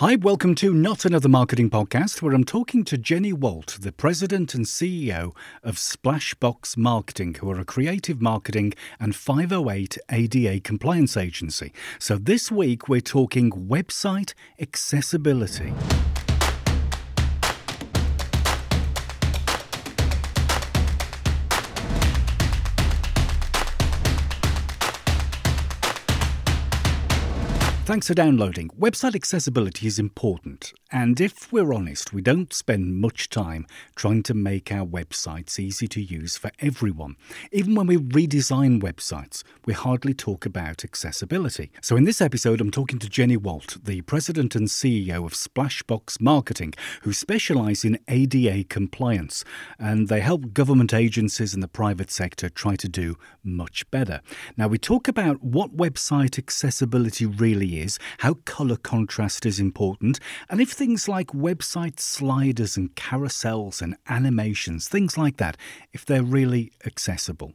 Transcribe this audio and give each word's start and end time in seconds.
Hi, 0.00 0.16
welcome 0.16 0.54
to 0.56 0.74
Not 0.74 1.06
Another 1.06 1.30
Marketing 1.30 1.70
Podcast, 1.70 2.20
where 2.20 2.34
I'm 2.34 2.44
talking 2.44 2.84
to 2.84 2.98
Jenny 2.98 3.32
Woldt, 3.32 3.80
the 3.80 3.92
president 3.92 4.52
and 4.52 4.66
CEO 4.66 5.34
of 5.62 5.76
Splashbox 5.76 6.76
Marketing, 6.76 7.32
who 7.32 7.50
are 7.50 7.58
a 7.58 7.64
creative 7.64 8.20
marketing 8.20 8.74
and 9.00 9.16
508 9.16 9.96
ADA 10.12 10.60
compliance 10.60 11.16
agency. 11.16 11.72
So 11.98 12.18
this 12.18 12.52
week 12.52 12.90
we're 12.90 13.00
talking 13.00 13.50
website 13.50 14.34
accessibility. 14.60 15.72
Thanks 27.86 28.08
for 28.08 28.14
downloading. 28.14 28.68
Website 28.70 29.14
accessibility 29.14 29.86
is 29.86 30.00
important, 30.00 30.72
and 30.90 31.20
if 31.20 31.52
we're 31.52 31.72
honest, 31.72 32.12
we 32.12 32.20
don't 32.20 32.52
spend 32.52 32.96
much 32.96 33.30
time 33.30 33.64
trying 33.94 34.24
to 34.24 34.34
make 34.34 34.72
our 34.72 34.84
websites 34.84 35.60
easy 35.60 35.86
to 35.86 36.02
use 36.02 36.36
for 36.36 36.50
everyone. 36.58 37.14
Even 37.52 37.76
when 37.76 37.86
we 37.86 37.96
redesign 37.96 38.82
websites, 38.82 39.44
we 39.66 39.72
hardly 39.72 40.14
talk 40.14 40.44
about 40.44 40.82
accessibility. 40.82 41.70
So, 41.80 41.94
in 41.96 42.02
this 42.02 42.20
episode, 42.20 42.60
I'm 42.60 42.72
talking 42.72 42.98
to 42.98 43.08
Jenny 43.08 43.36
Woldt, 43.36 43.84
the 43.84 44.00
president 44.00 44.56
and 44.56 44.66
CEO 44.66 45.24
of 45.24 45.34
Splashbox 45.34 46.20
Marketing, 46.20 46.74
who 47.02 47.12
specialize 47.12 47.84
in 47.84 48.00
ADA 48.08 48.64
compliance, 48.64 49.44
and 49.78 50.08
they 50.08 50.22
help 50.22 50.52
government 50.52 50.92
agencies 50.92 51.54
and 51.54 51.62
the 51.62 51.68
private 51.68 52.10
sector 52.10 52.48
try 52.48 52.74
to 52.74 52.88
do 52.88 53.14
much 53.44 53.88
better. 53.92 54.22
Now, 54.56 54.66
we 54.66 54.76
talk 54.76 55.06
about 55.06 55.40
what 55.40 55.76
website 55.76 56.36
accessibility 56.36 57.26
really 57.26 57.75
is, 57.80 57.98
how 58.18 58.34
colour 58.44 58.76
contrast 58.76 59.46
is 59.46 59.60
important, 59.60 60.18
and 60.48 60.60
if 60.60 60.70
things 60.70 61.08
like 61.08 61.28
website 61.28 62.00
sliders 62.00 62.76
and 62.76 62.94
carousels 62.94 63.82
and 63.82 63.96
animations, 64.08 64.88
things 64.88 65.16
like 65.18 65.36
that, 65.36 65.56
if 65.92 66.04
they're 66.04 66.22
really 66.22 66.72
accessible. 66.84 67.52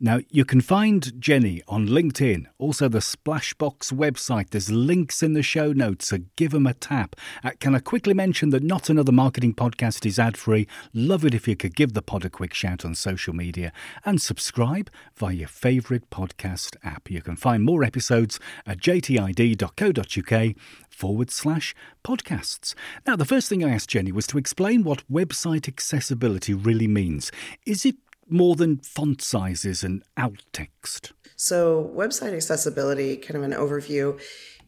Now, 0.00 0.20
you 0.30 0.44
can 0.44 0.60
find 0.60 1.20
Jenny 1.20 1.62
on 1.68 1.86
LinkedIn, 1.86 2.46
also 2.58 2.88
the 2.88 2.98
Splashbox 2.98 3.92
website. 3.92 4.50
There's 4.50 4.70
links 4.70 5.22
in 5.22 5.32
the 5.32 5.42
show 5.42 5.72
notes, 5.72 6.08
so 6.08 6.18
give 6.36 6.50
them 6.50 6.66
a 6.66 6.74
tap. 6.74 7.16
Uh, 7.42 7.52
can 7.60 7.74
I 7.74 7.78
quickly 7.78 8.14
mention 8.14 8.50
that 8.50 8.62
Not 8.62 8.90
Another 8.90 9.12
Marketing 9.12 9.54
Podcast 9.54 10.04
is 10.04 10.18
ad 10.18 10.36
free? 10.36 10.66
Love 10.92 11.24
it 11.24 11.34
if 11.34 11.46
you 11.48 11.56
could 11.56 11.76
give 11.76 11.94
the 11.94 12.02
pod 12.02 12.24
a 12.24 12.30
quick 12.30 12.54
shout 12.54 12.84
on 12.84 12.94
social 12.94 13.34
media 13.34 13.72
and 14.04 14.20
subscribe 14.20 14.90
via 15.14 15.34
your 15.34 15.48
favourite 15.48 16.10
podcast 16.10 16.76
app. 16.82 17.10
You 17.10 17.22
can 17.22 17.36
find 17.36 17.62
more 17.62 17.84
episodes 17.84 18.38
at 18.66 18.78
jtid.co.uk 18.78 20.56
forward 20.90 21.30
slash 21.30 21.74
podcasts. 22.04 22.74
Now, 23.06 23.16
the 23.16 23.24
first 23.24 23.48
thing 23.48 23.64
I 23.64 23.70
asked 23.70 23.90
Jenny 23.90 24.12
was 24.12 24.26
to 24.28 24.38
explain 24.38 24.84
what 24.84 25.06
website 25.10 25.68
accessibility 25.68 26.54
really 26.54 26.86
means. 26.86 27.32
Is 27.66 27.84
it 27.84 27.96
more 28.34 28.54
than 28.56 28.78
font 28.78 29.22
sizes 29.22 29.82
and 29.82 30.02
alt 30.16 30.42
text? 30.52 31.12
So, 31.36 31.90
website 31.94 32.34
accessibility, 32.34 33.16
kind 33.16 33.36
of 33.36 33.42
an 33.42 33.52
overview, 33.52 34.20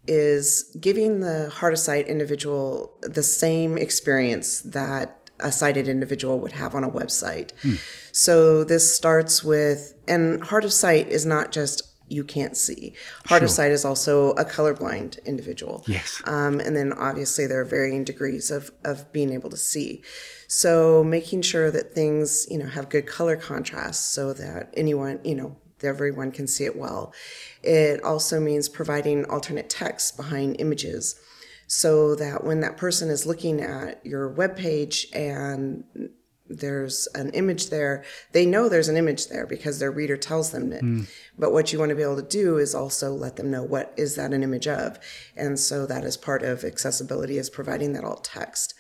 is 0.07 0.77
giving 0.81 1.21
the 1.21 1.51
hard 1.51 1.73
of 1.73 1.79
sight 1.79 2.07
individual 2.07 2.99
the 3.03 3.23
same 3.23 3.77
experience 3.77 4.61
that 4.63 5.31
a 5.41 5.53
sighted 5.53 5.89
individual 5.89 6.39
would 6.41 6.53
have 6.53 6.75
on 6.75 6.83
a 6.83 6.91
website. 6.91 7.51
Hmm. 7.63 7.75
So, 8.13 8.65
this 8.65 8.95
starts 8.95 9.45
with, 9.45 9.95
and 10.09 10.43
hard 10.43 10.65
of 10.65 10.73
sight 10.73 11.09
is 11.09 11.27
not 11.27 11.53
just 11.53 11.96
you 12.09 12.25
can't 12.25 12.57
see. 12.57 12.95
Hard 13.27 13.41
sure. 13.41 13.47
of 13.47 13.51
sight 13.51 13.73
is 13.73 13.85
also 13.85 14.31
a 14.33 14.45
colorblind 14.45 15.25
individual. 15.25 15.85
Yes. 15.87 16.23
Um, 16.25 16.61
and 16.61 16.77
then 16.77 16.93
obviously 16.93 17.47
there 17.47 17.61
are 17.61 17.65
varying 17.65 18.05
degrees 18.05 18.51
of, 18.51 18.71
of 18.85 19.13
being 19.13 19.33
able 19.33 19.51
to 19.51 19.57
see. 19.57 20.03
So 20.49 21.03
making 21.03 21.43
sure 21.43 21.71
that 21.71 21.93
things, 21.93 22.47
you 22.51 22.59
know, 22.59 22.67
have 22.67 22.89
good 22.89 23.07
color 23.07 23.37
contrast 23.37 24.13
so 24.13 24.33
that 24.35 24.73
anyone, 24.75 25.21
you 25.25 25.35
know, 25.35 25.57
everyone 25.83 26.33
can 26.33 26.47
see 26.47 26.65
it 26.65 26.77
well. 26.77 27.13
It 27.63 28.03
also 28.03 28.41
means 28.41 28.69
providing 28.69 29.25
alternate 29.27 29.69
text 29.69 30.17
behind 30.17 30.61
images 30.61 31.21
so 31.67 32.15
that 32.15 32.45
when 32.45 32.61
that 32.61 32.77
person 32.77 33.11
is 33.11 33.27
looking 33.27 33.61
at 33.61 34.05
your 34.07 34.29
web 34.29 34.57
page 34.57 35.09
and 35.13 35.85
there's 36.49 37.07
an 37.15 37.31
image 37.31 37.71
there, 37.71 38.05
they 38.33 38.47
know 38.47 38.69
there's 38.69 38.89
an 38.89 38.97
image 38.97 39.29
there 39.29 39.47
because 39.47 39.79
their 39.79 39.91
reader 39.91 40.17
tells 40.17 40.51
them 40.51 40.73
it. 40.73 40.83
Mm. 40.83 41.09
But 41.39 41.53
what 41.53 41.73
you 41.73 41.79
want 41.79 41.91
to 41.91 41.97
be 41.97 42.03
able 42.03 42.17
to 42.17 42.23
do 42.23 42.59
is 42.59 42.75
also 42.75 43.13
let 43.13 43.37
them 43.37 43.51
know 43.51 43.63
what 43.63 43.93
is 43.97 44.17
that 44.17 44.33
an 44.33 44.43
image 44.43 44.69
of. 44.69 44.99
And 45.37 45.59
so 45.59 45.87
that 45.87 46.05
is 46.05 46.17
part 46.17 46.43
of 46.43 46.65
accessibility 46.65 47.39
is 47.39 47.51
providing 47.51 47.93
that 47.95 48.05
alt 48.05 48.25
text. 48.25 48.75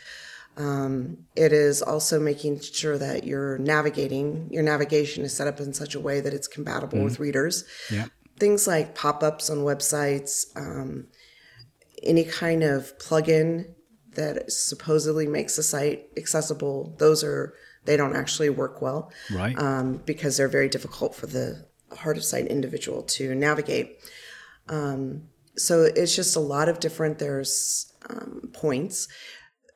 Um, 0.56 1.18
it 1.34 1.52
is 1.52 1.82
also 1.82 2.18
making 2.18 2.60
sure 2.60 2.96
that 2.96 3.24
you're 3.24 3.58
navigating, 3.58 4.48
your 4.50 4.62
navigation 4.62 5.22
is 5.24 5.36
set 5.36 5.46
up 5.46 5.60
in 5.60 5.74
such 5.74 5.94
a 5.94 6.00
way 6.00 6.20
that 6.20 6.32
it's 6.32 6.48
compatible 6.48 6.98
mm 6.98 7.04
with 7.04 7.20
readers. 7.20 7.64
Yeah. 7.90 8.06
Things 8.38 8.66
like 8.66 8.94
pop 8.94 9.22
ups 9.22 9.50
on 9.50 9.58
websites, 9.58 10.46
um, 10.56 11.06
any 12.02 12.24
kind 12.24 12.62
of 12.62 12.96
plugin 12.98 13.75
that 14.16 14.50
supposedly 14.50 15.26
makes 15.26 15.56
the 15.56 15.62
site 15.62 16.08
accessible, 16.16 16.94
those 16.98 17.24
are, 17.24 17.54
they 17.84 17.96
don't 17.96 18.16
actually 18.16 18.50
work 18.50 18.82
well. 18.82 19.12
Right. 19.32 19.56
Um, 19.58 20.02
because 20.04 20.36
they're 20.36 20.48
very 20.48 20.68
difficult 20.68 21.14
for 21.14 21.26
the 21.26 21.66
hard 21.92 22.16
of 22.16 22.24
sight 22.24 22.46
individual 22.48 23.02
to 23.02 23.34
navigate. 23.34 23.98
Um, 24.68 25.28
so 25.56 25.84
it's 25.84 26.14
just 26.14 26.36
a 26.36 26.40
lot 26.40 26.68
of 26.68 26.80
different, 26.80 27.18
there's 27.18 27.92
um, 28.10 28.50
points 28.52 29.08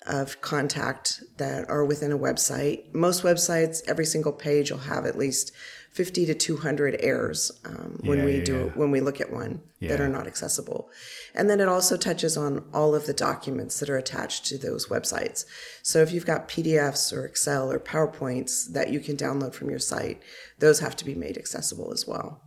of 0.07 0.41
contact 0.41 1.23
that 1.37 1.69
are 1.69 1.85
within 1.85 2.13
a 2.13 2.19
website. 2.19 2.93
Most 2.95 3.23
websites, 3.23 3.83
every 3.87 4.07
single 4.07 4.33
page, 4.33 4.71
you'll 4.71 4.79
have 4.79 5.05
at 5.05 5.19
least 5.19 5.53
50 5.93 6.27
to 6.27 6.35
200 6.35 6.97
errors 7.01 7.51
um, 7.65 7.99
when 8.05 8.19
yeah, 8.19 8.25
we 8.25 8.37
yeah, 8.39 8.45
do 8.45 8.55
yeah. 8.55 8.73
when 8.75 8.93
we 8.93 9.01
look 9.01 9.21
at 9.21 9.33
one 9.33 9.61
that 9.81 10.01
are 10.01 10.09
not 10.09 10.27
accessible. 10.27 10.89
And 11.35 11.51
then 11.51 11.59
it 11.59 11.69
also 11.69 11.97
touches 11.97 12.37
on 12.37 12.65
all 12.73 12.95
of 12.95 13.07
the 13.07 13.13
documents 13.13 13.81
that 13.81 13.91
are 13.91 13.97
attached 13.97 14.47
to 14.47 14.59
those 14.59 14.87
websites. 14.87 15.47
So 15.83 16.01
if 16.01 16.13
you've 16.13 16.27
got 16.27 16.49
PDFs 16.49 17.13
or 17.13 17.25
Excel 17.25 17.73
or 17.73 17.81
PowerPoints 17.81 18.73
that 18.73 18.91
you 18.91 19.01
can 19.01 19.17
download 19.17 19.53
from 19.53 19.69
your 19.69 19.79
site, 19.79 20.23
those 20.59 20.79
have 20.81 20.95
to 20.97 21.05
be 21.05 21.15
made 21.15 21.37
accessible 21.37 21.93
as 21.93 22.07
well. 22.07 22.41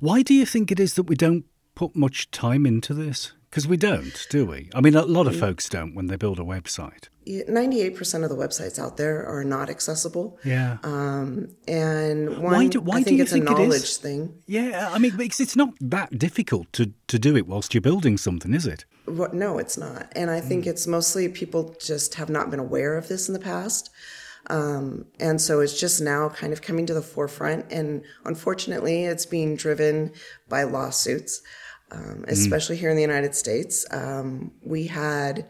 Why 0.00 0.22
do 0.22 0.34
you 0.34 0.46
think 0.46 0.72
it 0.72 0.80
is 0.80 0.94
that 0.94 1.04
we 1.04 1.14
don't 1.14 1.44
put 1.74 1.94
much 1.94 2.30
time 2.30 2.66
into 2.66 2.94
this? 2.94 3.32
Because 3.52 3.68
we 3.68 3.76
don't, 3.76 4.26
do 4.30 4.46
we? 4.46 4.70
I 4.74 4.80
mean, 4.80 4.94
a 4.94 5.02
lot 5.02 5.26
of 5.26 5.34
mm. 5.34 5.40
folks 5.40 5.68
don't 5.68 5.94
when 5.94 6.06
they 6.06 6.16
build 6.16 6.38
a 6.38 6.42
website. 6.42 7.08
98% 7.26 8.24
of 8.24 8.30
the 8.30 8.34
websites 8.34 8.78
out 8.78 8.96
there 8.96 9.26
are 9.26 9.44
not 9.44 9.68
accessible. 9.68 10.38
Yeah. 10.42 10.78
Um, 10.82 11.48
and 11.68 12.38
one, 12.38 12.52
why 12.52 12.66
do, 12.68 12.80
why 12.80 12.96
I 12.96 13.02
think 13.02 13.20
it's 13.20 13.32
think 13.32 13.46
a 13.46 13.52
knowledge 13.52 13.82
it 13.82 14.00
thing. 14.00 14.38
Yeah, 14.46 14.88
I 14.90 14.98
mean, 14.98 15.18
because 15.18 15.38
it's 15.38 15.54
not 15.54 15.74
that 15.82 16.18
difficult 16.18 16.72
to, 16.72 16.94
to 17.08 17.18
do 17.18 17.36
it 17.36 17.46
whilst 17.46 17.74
you're 17.74 17.82
building 17.82 18.16
something, 18.16 18.54
is 18.54 18.66
it? 18.66 18.86
no, 19.06 19.58
it's 19.58 19.76
not. 19.76 20.10
And 20.16 20.30
I 20.30 20.40
think 20.40 20.64
mm. 20.64 20.68
it's 20.68 20.86
mostly 20.86 21.28
people 21.28 21.76
just 21.78 22.14
have 22.14 22.30
not 22.30 22.48
been 22.48 22.58
aware 22.58 22.96
of 22.96 23.08
this 23.08 23.28
in 23.28 23.34
the 23.34 23.38
past. 23.38 23.90
Um, 24.46 25.04
and 25.20 25.42
so 25.42 25.60
it's 25.60 25.78
just 25.78 26.00
now 26.00 26.30
kind 26.30 26.54
of 26.54 26.62
coming 26.62 26.86
to 26.86 26.94
the 26.94 27.02
forefront. 27.02 27.70
And 27.70 28.02
unfortunately, 28.24 29.04
it's 29.04 29.26
being 29.26 29.56
driven 29.56 30.12
by 30.48 30.62
lawsuits 30.62 31.42
um, 31.92 32.24
especially 32.26 32.76
mm. 32.76 32.80
here 32.80 32.90
in 32.90 32.96
the 32.96 33.02
United 33.02 33.34
States. 33.34 33.86
Um, 33.90 34.52
we 34.62 34.86
had 34.86 35.48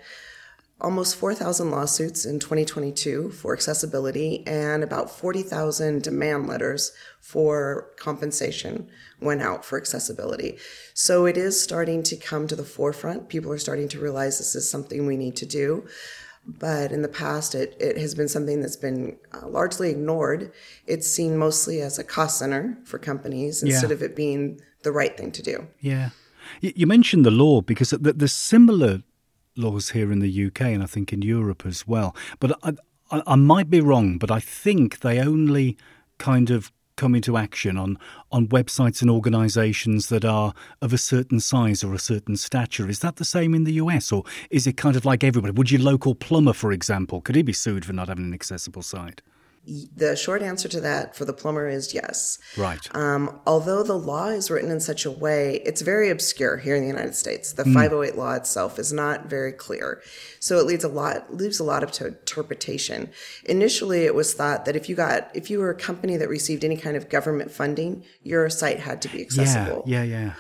almost 0.81 1.15
4,000 1.15 1.71
lawsuits 1.71 2.25
in 2.25 2.41
2022 2.41 3.31
for 3.31 3.55
accessibility, 3.55 4.45
and 4.47 4.83
about 4.83 5.11
40,000 5.11 6.03
demand 6.03 6.49
letters 6.49 6.93
for 7.21 7.91
compensation 7.97 8.91
went 9.21 9.43
out 9.43 9.65
for 9.65 9.79
accessibility. 9.79 10.59
So 10.93 11.25
it 11.25 11.37
is 11.37 11.63
starting 11.63 12.03
to 12.05 12.17
come 12.17 12.49
to 12.49 12.57
the 12.57 12.65
forefront. 12.65 13.29
People 13.29 13.53
are 13.53 13.59
starting 13.59 13.89
to 13.89 14.01
realize 14.01 14.39
this 14.39 14.57
is 14.57 14.69
something 14.69 15.07
we 15.07 15.17
need 15.17 15.37
to 15.37 15.47
do. 15.47 15.87
But 16.45 16.91
in 16.91 17.03
the 17.03 17.09
past, 17.09 17.55
it, 17.55 17.77
it 17.79 17.97
has 17.99 18.17
been 18.17 18.27
something 18.27 18.61
that's 18.61 18.77
been 18.77 19.17
uh, 19.33 19.47
largely 19.47 19.91
ignored. 19.91 20.53
It's 20.89 21.09
seen 21.09 21.37
mostly 21.37 21.81
as 21.81 22.01
a 22.01 22.05
cost 22.05 22.41
center 22.41 22.77
for 22.85 22.99
companies 22.99 23.63
instead 23.63 23.91
yeah. 23.91 23.95
of 23.95 24.03
it 24.03 24.17
being 24.17 24.61
the 24.83 24.91
right 24.91 25.17
thing 25.17 25.31
to 25.33 25.43
do. 25.43 25.69
Yeah. 25.79 26.11
You 26.61 26.87
mentioned 26.87 27.25
the 27.25 27.31
law 27.31 27.61
because 27.61 27.91
there's 27.91 28.33
similar 28.33 29.03
laws 29.57 29.91
here 29.91 30.13
in 30.13 30.21
the 30.21 30.47
UK 30.47 30.63
and 30.63 30.83
I 30.83 30.87
think 30.87 31.13
in 31.13 31.23
Europe 31.23 31.65
as 31.67 31.87
well. 31.87 32.17
But 32.41 32.59
I, 32.63 32.73
I, 33.11 33.23
I 33.27 33.35
might 33.37 33.71
be 33.71 33.81
wrong, 33.81 34.19
but 34.19 34.31
I 34.31 34.41
think 34.41 35.01
they 35.01 35.21
only 35.21 35.77
kind 36.19 36.51
of 36.51 36.73
come 36.97 37.15
into 37.15 37.37
action 37.37 37.77
on, 37.77 37.99
on 38.31 38.47
websites 38.49 39.01
and 39.01 39.11
organizations 39.11 40.09
that 40.09 40.25
are 40.25 40.55
of 40.81 40.93
a 40.93 40.99
certain 40.99 41.41
size 41.41 41.83
or 41.83 41.95
a 41.95 41.99
certain 41.99 42.37
stature. 42.37 42.89
Is 42.89 43.01
that 43.01 43.17
the 43.17 43.25
same 43.25 43.55
in 43.55 43.65
the 43.65 43.73
US 43.75 44.13
or 44.13 44.25
is 44.51 44.67
it 44.67 44.77
kind 44.77 44.97
of 44.97 45.05
like 45.05 45.25
everybody? 45.25 45.53
Would 45.53 45.71
your 45.71 45.81
local 45.81 46.15
plumber, 46.15 46.53
for 46.53 46.73
example, 46.73 47.21
could 47.21 47.35
he 47.35 47.43
be 47.43 47.53
sued 47.53 47.85
for 47.85 47.93
not 47.93 48.09
having 48.09 48.27
an 48.27 48.35
accessible 48.35 48.83
site? 48.83 49.23
The 49.65 50.17
short 50.17 50.43
answer 50.43 50.69
to 50.69 50.81
that 50.81 51.15
for 51.15 51.25
the 51.25 51.33
plumber 51.33 51.69
is 51.69 51.95
yes. 51.95 52.39
Right. 52.57 52.81
Um, 52.97 53.41
although 53.47 53.85
the 53.85 53.97
law 53.97 54.29
is 54.29 54.51
written 54.51 54.71
in 54.71 54.81
such 54.81 55.05
a 55.05 55.11
way, 55.11 55.63
it's 55.65 55.83
very 55.83 56.11
obscure 56.11 56.57
here 56.57 56.75
in 56.75 56.83
the 56.83 56.89
United 56.89 57.15
States. 57.15 57.53
The 57.53 57.65
508 57.65 58.17
law 58.17 58.35
itself 58.35 58.79
is 58.81 58.93
not 58.93 59.27
very 59.27 59.53
clear, 59.53 60.03
so 60.41 60.59
it 60.59 60.67
leaves 60.67 60.83
a 60.83 60.89
lot 60.89 61.33
leaves 61.33 61.61
a 61.61 61.65
lot 61.65 61.85
of 61.85 61.93
to 61.93 62.09
interpretation. 62.09 63.11
Initially, 63.45 64.05
it 64.05 64.17
was 64.17 64.35
thought 64.35 64.65
that 64.65 64.75
if 64.75 64.89
you 64.89 64.97
got 64.97 65.31
if 65.35 65.49
you 65.49 65.61
were 65.61 65.71
a 65.71 65.77
company 65.77 66.17
that 66.17 66.29
received 66.29 66.65
any 66.65 66.77
kind 66.77 66.97
of 66.97 67.09
government 67.09 67.53
funding, 67.53 68.05
your 68.23 68.51
site 68.51 68.81
had 68.81 69.01
to 69.03 69.09
be 69.09 69.21
accessible. 69.21 69.85
Yeah, 69.87 70.03
yeah, 70.03 70.21
yeah. 70.21 70.35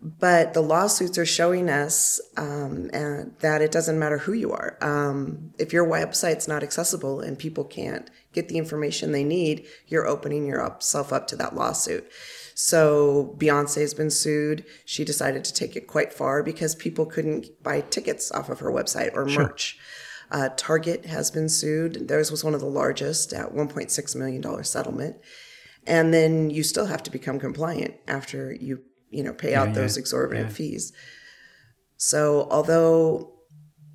But 0.00 0.54
the 0.54 0.62
lawsuits 0.62 1.18
are 1.18 1.26
showing 1.26 1.68
us 1.68 2.20
um, 2.36 2.88
and 2.92 3.34
that 3.40 3.60
it 3.62 3.72
doesn't 3.72 3.98
matter 3.98 4.18
who 4.18 4.32
you 4.32 4.52
are. 4.52 4.78
Um, 4.80 5.52
if 5.58 5.72
your 5.72 5.84
website's 5.84 6.46
not 6.46 6.62
accessible 6.62 7.20
and 7.20 7.36
people 7.36 7.64
can't 7.64 8.08
get 8.32 8.48
the 8.48 8.58
information 8.58 9.10
they 9.10 9.24
need, 9.24 9.66
you're 9.88 10.06
opening 10.06 10.46
yourself 10.46 11.12
up 11.12 11.26
to 11.28 11.36
that 11.36 11.56
lawsuit. 11.56 12.08
So 12.54 13.34
Beyonce 13.38 13.80
has 13.80 13.92
been 13.92 14.10
sued. 14.10 14.64
She 14.84 15.04
decided 15.04 15.44
to 15.44 15.54
take 15.54 15.74
it 15.74 15.88
quite 15.88 16.12
far 16.12 16.44
because 16.44 16.76
people 16.76 17.04
couldn't 17.04 17.62
buy 17.64 17.80
tickets 17.80 18.30
off 18.30 18.48
of 18.48 18.60
her 18.60 18.70
website 18.70 19.14
or 19.14 19.26
merch. 19.26 19.78
Uh, 20.30 20.50
Target 20.56 21.06
has 21.06 21.30
been 21.30 21.48
sued. 21.48 22.06
Theirs 22.06 22.30
was 22.30 22.44
one 22.44 22.54
of 22.54 22.60
the 22.60 22.66
largest 22.66 23.32
at 23.32 23.52
$1.6 23.52 24.16
million 24.16 24.64
settlement. 24.64 25.16
And 25.86 26.12
then 26.12 26.50
you 26.50 26.62
still 26.62 26.86
have 26.86 27.02
to 27.04 27.10
become 27.10 27.40
compliant 27.40 27.94
after 28.06 28.52
you 28.52 28.82
you 29.10 29.22
know 29.22 29.32
pay 29.32 29.54
out 29.54 29.74
those 29.74 29.96
yeah, 29.96 30.00
exorbitant 30.00 30.52
fees 30.52 30.92
so 31.96 32.46
although 32.50 33.32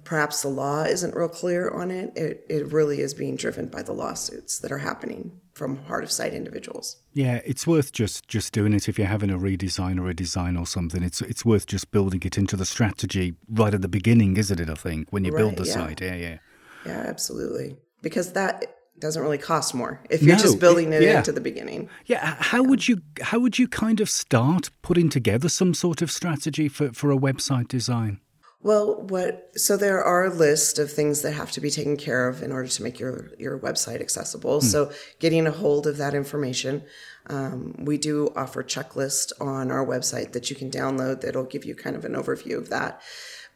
perhaps 0.04 0.42
the 0.42 0.50
law 0.50 0.84
isn't 0.84 1.16
real 1.16 1.30
clear 1.30 1.70
on 1.70 1.90
it, 1.92 2.12
it 2.18 2.46
it 2.50 2.72
really 2.72 3.00
is 3.00 3.14
being 3.14 3.36
driven 3.36 3.68
by 3.68 3.82
the 3.82 3.94
lawsuits 3.94 4.60
that 4.60 4.72
are 4.72 4.80
happening 4.80 5.40
from 5.54 5.78
hard 5.86 6.04
of 6.04 6.12
sight 6.12 6.34
individuals 6.34 6.98
Yeah, 7.14 7.40
it's 7.46 7.66
worth 7.68 7.92
just 7.92 8.28
just 8.28 8.52
doing 8.54 8.74
it 8.74 8.90
if 8.90 8.98
you're 8.98 9.08
having 9.08 9.30
a 9.30 9.38
redesign 9.38 10.00
or 10.02 10.10
a 10.10 10.14
design 10.16 10.58
or 10.58 10.66
something. 10.66 11.04
It's 11.04 11.22
it's 11.22 11.46
worth 11.46 11.66
just 11.68 11.92
building 11.92 12.22
it 12.26 12.38
into 12.38 12.56
the 12.58 12.66
strategy 12.66 13.36
right 13.48 13.74
at 13.74 13.82
the 13.82 13.88
beginning, 13.88 14.36
isn't 14.38 14.60
it? 14.60 14.70
I 14.70 14.74
think 14.74 15.08
when 15.12 15.24
you 15.24 15.32
build 15.32 15.54
Right, 15.54 15.58
the 15.60 15.66
yeah. 15.68 15.74
site, 15.74 16.02
yeah, 16.02 16.16
yeah. 16.16 16.38
yeah 16.86 17.04
absolutely 17.08 17.78
because 18.02 18.34
that 18.34 18.66
doesn't 19.00 19.22
really 19.22 19.38
cost 19.38 19.74
more 19.74 20.00
if 20.10 20.22
you're 20.22 20.36
No, 20.38 20.42
just 20.42 20.60
building 20.60 20.94
it- 20.94 21.02
it 21.02 21.08
yeah. 21.08 21.18
into 21.18 21.32
the 21.32 21.42
beginning 21.42 21.90
Yeah, 22.06 22.36
how 22.40 22.62
would 22.64 22.88
you 22.88 23.02
how 23.22 23.40
would 23.40 23.58
you 23.60 23.68
kind 23.68 24.00
of 24.00 24.10
start 24.10 24.70
putting 24.82 25.10
together 25.10 25.50
some 25.50 25.74
sort 25.74 26.02
of 26.02 26.12
strategy 26.12 26.68
for, 26.70 26.92
for 26.94 27.12
a 27.12 27.18
website 27.18 27.68
design? 27.68 28.20
Well, 28.62 29.02
what 29.02 29.50
so 29.56 29.76
there 29.76 30.02
are 30.02 30.24
a 30.26 30.34
list 30.34 30.80
of 30.80 30.90
things 30.90 31.22
that 31.24 31.34
have 31.34 31.52
to 31.52 31.60
be 31.60 31.70
taken 31.70 31.98
care 31.98 32.30
of 32.30 32.42
in 32.42 32.52
order 32.54 32.70
to 32.70 32.84
make 32.84 32.98
your 32.98 33.32
your 33.38 33.60
website 33.60 34.00
accessible. 34.00 34.62
So 34.62 34.90
getting 35.20 35.46
a 35.48 35.52
hold 35.52 35.86
of 35.86 35.98
that 35.98 36.14
information, 36.14 36.84
um, 37.28 37.76
we 37.80 37.98
do 37.98 38.32
offer 38.38 38.64
checklist 38.64 39.34
on 39.42 39.70
our 39.70 39.86
website 39.86 40.32
that 40.32 40.50
you 40.50 40.56
can 40.56 40.72
download 40.72 41.20
that'll 41.22 41.44
give 41.44 41.66
you 41.66 41.76
kind 41.76 41.96
of 41.98 42.06
an 42.06 42.14
overview 42.14 42.58
of 42.58 42.70
that. 42.70 43.02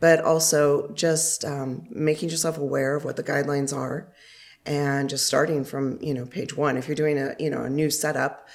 But 0.02 0.20
also 0.20 0.92
just 0.94 1.46
um, 1.46 1.88
making 1.90 2.30
yourself 2.30 2.58
aware 2.58 2.96
of 2.96 3.04
what 3.06 3.16
the 3.16 3.24
guidelines 3.24 3.74
are, 3.76 4.12
and 4.68 5.10
just 5.10 5.26
starting 5.26 5.64
from 5.64 5.98
you 6.02 6.14
know 6.14 6.26
page 6.26 6.56
one. 6.56 6.78
If 6.78 6.88
you're 6.88 6.96
doing 6.96 7.18
a 7.18 7.36
you 7.40 7.50
know 7.50 7.64
a 7.64 7.70
new 7.70 7.90
setup, 7.90 8.48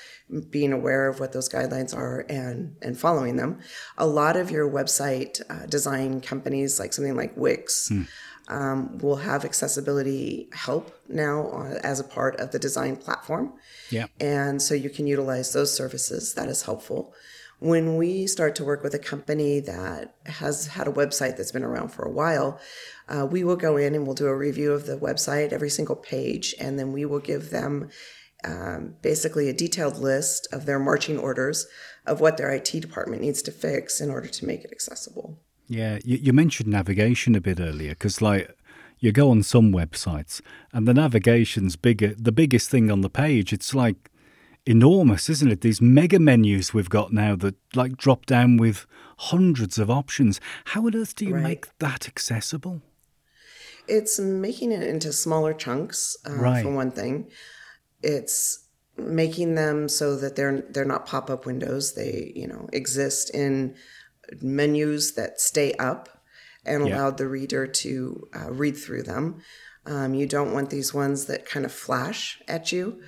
being 0.50 0.72
aware 0.72 1.08
of 1.08 1.20
what 1.20 1.32
those 1.32 1.48
guidelines 1.48 1.96
are 1.96 2.24
and 2.28 2.76
and 2.82 2.98
following 2.98 3.36
them. 3.36 3.60
A 3.98 4.06
lot 4.06 4.36
of 4.36 4.50
your 4.50 4.70
website 4.70 5.40
uh, 5.50 5.66
design 5.66 6.20
companies, 6.20 6.78
like 6.78 6.92
something 6.92 7.16
like 7.16 7.36
Wix, 7.36 7.90
um, 8.48 8.98
will 8.98 9.16
have 9.16 9.44
accessibility 9.44 10.48
help 10.52 10.94
now 11.08 11.48
uh, 11.48 11.78
as 11.82 12.00
a 12.00 12.04
part 12.04 12.36
of 12.36 12.52
the 12.52 12.58
design 12.58 12.96
platform. 12.96 13.54
Yeah. 13.90 14.06
And 14.20 14.60
so 14.60 14.74
you 14.74 14.90
can 14.90 15.06
utilize 15.06 15.52
those 15.52 15.74
services. 15.74 16.34
That 16.34 16.48
is 16.48 16.62
helpful. 16.62 17.14
When 17.62 17.96
we 17.96 18.26
start 18.26 18.56
to 18.56 18.64
work 18.64 18.82
with 18.82 18.92
a 18.92 18.98
company 18.98 19.60
that 19.60 20.16
has 20.26 20.66
had 20.66 20.88
a 20.88 20.92
website 20.92 21.36
that's 21.36 21.52
been 21.52 21.62
around 21.62 21.90
for 21.90 22.04
a 22.04 22.10
while, 22.10 22.58
uh, 23.08 23.24
we 23.24 23.44
will 23.44 23.56
go 23.56 23.76
in 23.76 23.94
and 23.94 24.04
we'll 24.04 24.16
do 24.16 24.26
a 24.26 24.36
review 24.36 24.72
of 24.72 24.86
the 24.86 24.98
website, 24.98 25.52
every 25.52 25.70
single 25.70 25.94
page, 25.94 26.56
and 26.58 26.76
then 26.76 26.92
we 26.92 27.04
will 27.04 27.20
give 27.20 27.50
them 27.50 27.88
um, 28.44 28.96
basically 29.00 29.48
a 29.48 29.52
detailed 29.52 29.98
list 29.98 30.48
of 30.52 30.66
their 30.66 30.80
marching 30.80 31.18
orders 31.18 31.68
of 32.04 32.20
what 32.20 32.36
their 32.36 32.50
IT 32.50 32.72
department 32.72 33.22
needs 33.22 33.42
to 33.42 33.52
fix 33.52 34.00
in 34.00 34.10
order 34.10 34.26
to 34.26 34.44
make 34.44 34.64
it 34.64 34.72
accessible. 34.72 35.38
Yeah, 35.68 36.00
you, 36.04 36.16
you 36.16 36.32
mentioned 36.32 36.68
navigation 36.68 37.36
a 37.36 37.40
bit 37.40 37.60
earlier 37.60 37.90
because, 37.90 38.20
like, 38.20 38.50
you 38.98 39.12
go 39.12 39.30
on 39.30 39.44
some 39.44 39.72
websites 39.72 40.40
and 40.72 40.88
the 40.88 40.94
navigation's 40.94 41.76
bigger, 41.76 42.14
the 42.18 42.32
biggest 42.32 42.70
thing 42.70 42.90
on 42.90 43.02
the 43.02 43.08
page. 43.08 43.52
It's 43.52 43.72
like 43.72 44.10
enormous, 44.66 45.28
isn't 45.28 45.50
it? 45.50 45.60
These 45.60 45.80
mega 45.80 46.18
menus 46.18 46.72
we've 46.72 46.90
got 46.90 47.12
now 47.12 47.36
that 47.36 47.56
like 47.74 47.96
drop 47.96 48.26
down 48.26 48.56
with 48.56 48.86
hundreds 49.18 49.78
of 49.78 49.90
options. 49.90 50.40
How 50.66 50.86
on 50.86 50.94
earth 50.94 51.14
do 51.16 51.24
you 51.26 51.34
Right. 51.34 51.42
make 51.42 51.78
that 51.78 52.06
accessible? 52.08 52.82
It's 53.88 54.18
making 54.20 54.70
it 54.72 54.82
into 54.82 55.12
smaller 55.12 55.52
chunks, 55.54 56.16
uh, 56.24 56.34
Right. 56.34 56.62
for 56.62 56.72
one 56.72 56.90
thing. 56.92 57.30
It's 58.02 58.60
making 58.96 59.54
them 59.54 59.88
so 59.88 60.16
that 60.16 60.36
they're 60.36 60.60
they're 60.70 60.84
not 60.84 61.06
pop 61.06 61.30
up 61.30 61.46
windows. 61.46 61.94
They 61.94 62.32
you 62.36 62.46
know 62.46 62.68
exist 62.72 63.30
in 63.34 63.74
menus 64.40 65.14
that 65.14 65.40
stay 65.40 65.72
up 65.74 66.08
and 66.64 66.86
Yeah. 66.86 66.96
allow 66.96 67.10
the 67.10 67.26
reader 67.28 67.66
to 67.66 68.28
uh, 68.34 68.52
read 68.52 68.76
through 68.76 69.02
them. 69.02 69.42
Um, 69.84 70.14
you 70.14 70.26
don't 70.26 70.52
want 70.52 70.70
these 70.70 70.94
ones 70.94 71.24
that 71.26 71.44
kind 71.44 71.64
of 71.66 71.72
flash 71.72 72.40
at 72.46 72.70
you. 72.70 73.02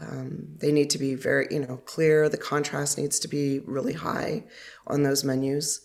Um, 0.00 0.56
they 0.58 0.72
need 0.72 0.90
to 0.90 0.98
be 0.98 1.14
very, 1.14 1.46
you 1.50 1.60
know, 1.60 1.76
clear. 1.84 2.28
The 2.28 2.38
contrast 2.38 2.96
needs 2.98 3.18
to 3.20 3.28
be 3.28 3.60
really 3.60 3.92
high 3.92 4.44
on 4.86 5.02
those 5.02 5.24
menus. 5.24 5.80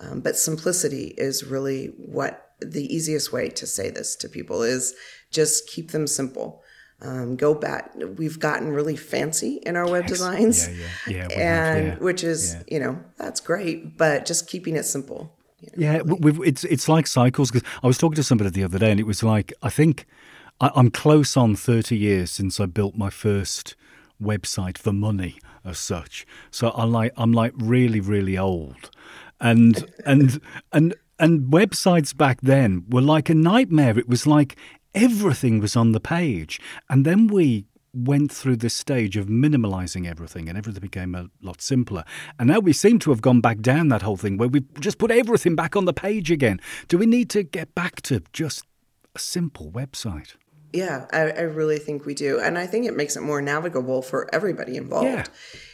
Um, 0.00 0.20
but 0.20 0.36
simplicity 0.36 1.14
is 1.16 1.44
really 1.44 1.86
what 1.96 2.52
the 2.60 2.92
easiest 2.94 3.32
way 3.32 3.48
to 3.48 3.66
say 3.66 3.90
this 3.90 4.14
to 4.16 4.28
people 4.28 4.62
is 4.62 4.94
just 5.30 5.68
keep 5.68 5.90
them 5.90 6.06
simple. 6.06 6.62
Um, 7.00 7.36
go 7.36 7.54
back. 7.54 7.92
We've 7.96 8.38
gotten 8.40 8.70
really 8.70 8.96
fancy 8.96 9.60
in 9.64 9.76
our 9.76 9.88
web 9.88 10.06
designs, 10.06 10.68
Yeah, 10.68 10.74
yeah, 11.06 11.16
yeah. 11.16 11.22
have, 11.22 11.30
and 11.92 12.00
which 12.00 12.24
is 12.24 12.56
you 12.66 12.80
know 12.80 12.98
that's 13.16 13.40
great, 13.40 13.96
but 13.96 14.26
just 14.26 14.48
keeping 14.48 14.74
it 14.76 14.84
simple. 14.84 15.32
you 15.60 15.68
know. 15.76 15.92
Yeah, 15.92 16.42
it's 16.44 16.64
it's 16.64 16.88
like 16.88 17.06
cycles. 17.06 17.52
Because 17.52 17.68
I 17.84 17.86
was 17.86 17.98
talking 17.98 18.16
to 18.16 18.24
somebody 18.24 18.50
the 18.50 18.64
other 18.64 18.80
day, 18.80 18.90
and 18.90 18.98
it 18.98 19.06
was 19.06 19.22
like 19.22 19.52
I 19.62 19.70
think 19.70 20.06
I, 20.60 20.70
I'm 20.74 20.90
close 20.90 21.36
on 21.36 21.56
thirty 21.56 21.96
years 21.96 22.30
since 22.30 22.60
I 22.60 22.66
built 22.66 22.96
my 22.96 23.10
first 23.10 23.76
website 24.22 24.78
for 24.78 24.92
money 24.92 25.38
as 25.64 25.78
such. 25.78 26.26
So 26.50 26.70
I 26.70 26.84
like 26.84 27.12
I'm 27.16 27.32
like 27.32 27.52
really 27.56 28.00
really 28.00 28.36
old, 28.36 28.90
and 29.40 29.84
and 30.06 30.40
and 30.72 30.94
and 31.18 31.52
websites 31.52 32.16
back 32.16 32.40
then 32.42 32.84
were 32.88 33.02
like 33.02 33.28
a 33.28 33.34
nightmare. 33.34 33.98
It 33.98 34.08
was 34.08 34.26
like 34.26 34.56
everything 34.94 35.60
was 35.60 35.76
on 35.76 35.92
the 35.92 36.00
page, 36.00 36.60
and 36.88 37.04
then 37.04 37.26
we 37.28 37.66
went 37.94 38.30
through 38.30 38.56
this 38.56 38.74
stage 38.74 39.16
of 39.16 39.26
minimalizing 39.26 40.06
everything 40.06 40.48
and 40.48 40.58
everything 40.58 40.80
became 40.80 41.14
a 41.14 41.28
lot 41.42 41.60
simpler. 41.60 42.04
And 42.38 42.48
now 42.48 42.60
we 42.60 42.72
seem 42.72 42.98
to 43.00 43.10
have 43.10 43.22
gone 43.22 43.40
back 43.40 43.60
down 43.60 43.88
that 43.88 44.02
whole 44.02 44.16
thing 44.16 44.36
where 44.36 44.48
we 44.48 44.60
just 44.78 44.98
put 44.98 45.10
everything 45.10 45.56
back 45.56 45.74
on 45.74 45.86
the 45.86 45.92
page 45.92 46.30
again. 46.30 46.60
Do 46.88 46.98
we 46.98 47.06
need 47.06 47.30
to 47.30 47.42
get 47.42 47.74
back 47.74 48.02
to 48.02 48.22
just 48.32 48.64
a 49.14 49.18
simple 49.18 49.70
website? 49.70 50.34
Yeah, 50.72 51.06
I, 51.12 51.30
I 51.30 51.40
really 51.42 51.78
think 51.78 52.04
we 52.04 52.14
do. 52.14 52.38
And 52.40 52.58
I 52.58 52.66
think 52.66 52.86
it 52.86 52.94
makes 52.96 53.16
it 53.16 53.22
more 53.22 53.40
navigable 53.40 54.02
for 54.02 54.28
everybody 54.34 54.76
involved. 54.76 55.06
Yeah. 55.06 55.24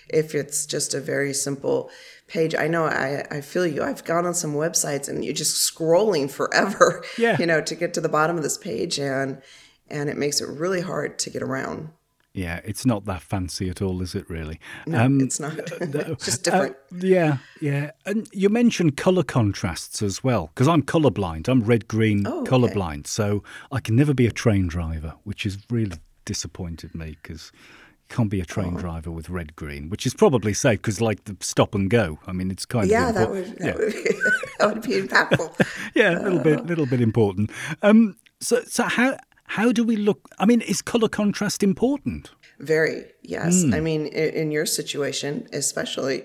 If 0.08 0.34
it's 0.34 0.66
just 0.66 0.94
a 0.94 1.00
very 1.00 1.32
simple 1.34 1.90
page. 2.28 2.54
I 2.54 2.68
know 2.68 2.84
I, 2.86 3.24
I 3.30 3.40
feel 3.40 3.66
you. 3.66 3.82
I've 3.82 4.04
gone 4.04 4.24
on 4.26 4.34
some 4.34 4.54
websites 4.54 5.08
and 5.08 5.24
you're 5.24 5.34
just 5.34 5.56
scrolling 5.74 6.30
forever, 6.38 7.04
Yeah. 7.18 7.36
you 7.38 7.46
know, 7.46 7.60
to 7.60 7.74
get 7.74 7.92
to 7.94 8.00
the 8.00 8.08
bottom 8.08 8.36
of 8.36 8.42
this 8.42 8.58
page 8.58 8.98
and 8.98 9.42
and 9.88 10.08
it 10.08 10.16
makes 10.16 10.40
it 10.40 10.48
really 10.48 10.80
hard 10.80 11.18
to 11.18 11.30
get 11.30 11.42
around. 11.42 11.90
Yeah, 12.34 12.60
it's 12.64 12.84
not 12.84 13.04
that 13.04 13.22
fancy 13.22 13.70
at 13.70 13.80
all, 13.80 14.02
is 14.02 14.16
it 14.16 14.28
really? 14.28 14.58
No, 14.88 15.06
it's 15.20 15.38
not. 15.38 15.54
it's 15.56 16.24
just 16.24 16.42
different. 16.42 16.74
Uh, 16.92 16.96
yeah, 17.00 17.36
yeah. 17.60 17.92
And 18.04 18.28
you 18.32 18.48
mentioned 18.48 18.96
colour 18.96 19.22
contrasts 19.22 20.02
as 20.02 20.24
well, 20.24 20.50
because 20.52 20.66
I'm 20.66 20.82
colourblind. 20.82 21.46
I'm 21.46 21.62
red 21.62 21.86
green 21.86 22.26
Oh, 22.26 22.40
okay. 22.40 22.50
colourblind. 22.50 23.06
So 23.06 23.44
I 23.70 23.78
can 23.78 23.94
never 23.94 24.12
be 24.12 24.26
a 24.26 24.32
train 24.32 24.66
driver, 24.66 25.14
which 25.22 25.44
has 25.44 25.58
really 25.70 25.96
disappointed 26.24 26.92
me 26.92 27.16
because 27.22 27.52
you 27.54 28.16
can't 28.16 28.30
be 28.30 28.40
a 28.40 28.42
Oh. 28.42 28.46
train 28.46 28.74
driver 28.74 29.12
with 29.12 29.30
red 29.30 29.54
green, 29.54 29.88
which 29.88 30.04
is 30.04 30.12
probably 30.12 30.54
safe 30.54 30.80
because, 30.82 31.00
like, 31.00 31.24
the 31.26 31.36
stop 31.38 31.72
and 31.72 31.88
go. 31.88 32.18
I 32.26 32.32
mean, 32.32 32.50
it's 32.50 32.66
kind 32.66 32.90
yeah, 32.90 33.10
of. 33.10 33.14
that 33.14 33.30
would 33.30 33.46
that, 33.58 33.64
yeah. 33.64 33.74
would 33.76 33.92
be, 33.92 34.10
that 34.58 34.74
would 34.74 34.82
be 34.82 35.00
impactful. 35.00 35.68
yeah, 35.94 36.18
a 36.18 36.20
little 36.20 36.40
bit, 36.40 36.66
little 36.66 36.86
bit 36.86 37.00
important. 37.00 37.52
Um, 37.80 38.16
so, 38.40 38.60
so 38.64 38.82
how 38.82 39.18
how 39.44 39.72
do 39.72 39.84
we 39.84 39.96
look? 39.96 40.28
I 40.38 40.46
mean, 40.46 40.60
is 40.60 40.82
colour 40.82 41.08
contrast 41.08 41.62
important? 41.62 42.30
Very, 42.58 43.04
yes. 43.22 43.62
Hmm. 43.62 43.74
I 43.74 43.80
mean, 43.80 44.06
in, 44.06 44.34
in 44.34 44.50
your 44.50 44.66
situation, 44.66 45.48
especially, 45.52 46.24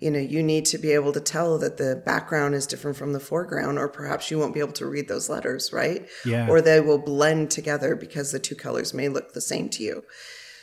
you 0.00 0.10
know, 0.10 0.18
you 0.18 0.42
need 0.42 0.64
to 0.66 0.78
be 0.78 0.92
able 0.92 1.12
to 1.12 1.20
tell 1.20 1.58
that 1.58 1.76
the 1.76 2.02
background 2.04 2.54
is 2.54 2.66
different 2.66 2.96
from 2.96 3.12
the 3.12 3.20
foreground, 3.20 3.78
or 3.78 3.88
perhaps 3.88 4.30
you 4.30 4.38
won't 4.38 4.54
be 4.54 4.60
able 4.60 4.72
to 4.72 4.86
read 4.86 5.08
those 5.08 5.28
letters, 5.28 5.72
right? 5.72 6.06
Yeah. 6.24 6.48
Or 6.48 6.60
they 6.60 6.80
will 6.80 6.98
blend 6.98 7.50
together 7.50 7.94
because 7.94 8.32
the 8.32 8.38
two 8.38 8.54
colors 8.54 8.92
may 8.92 9.08
look 9.08 9.32
the 9.32 9.40
same 9.40 9.68
to 9.70 9.82
you. 9.82 10.04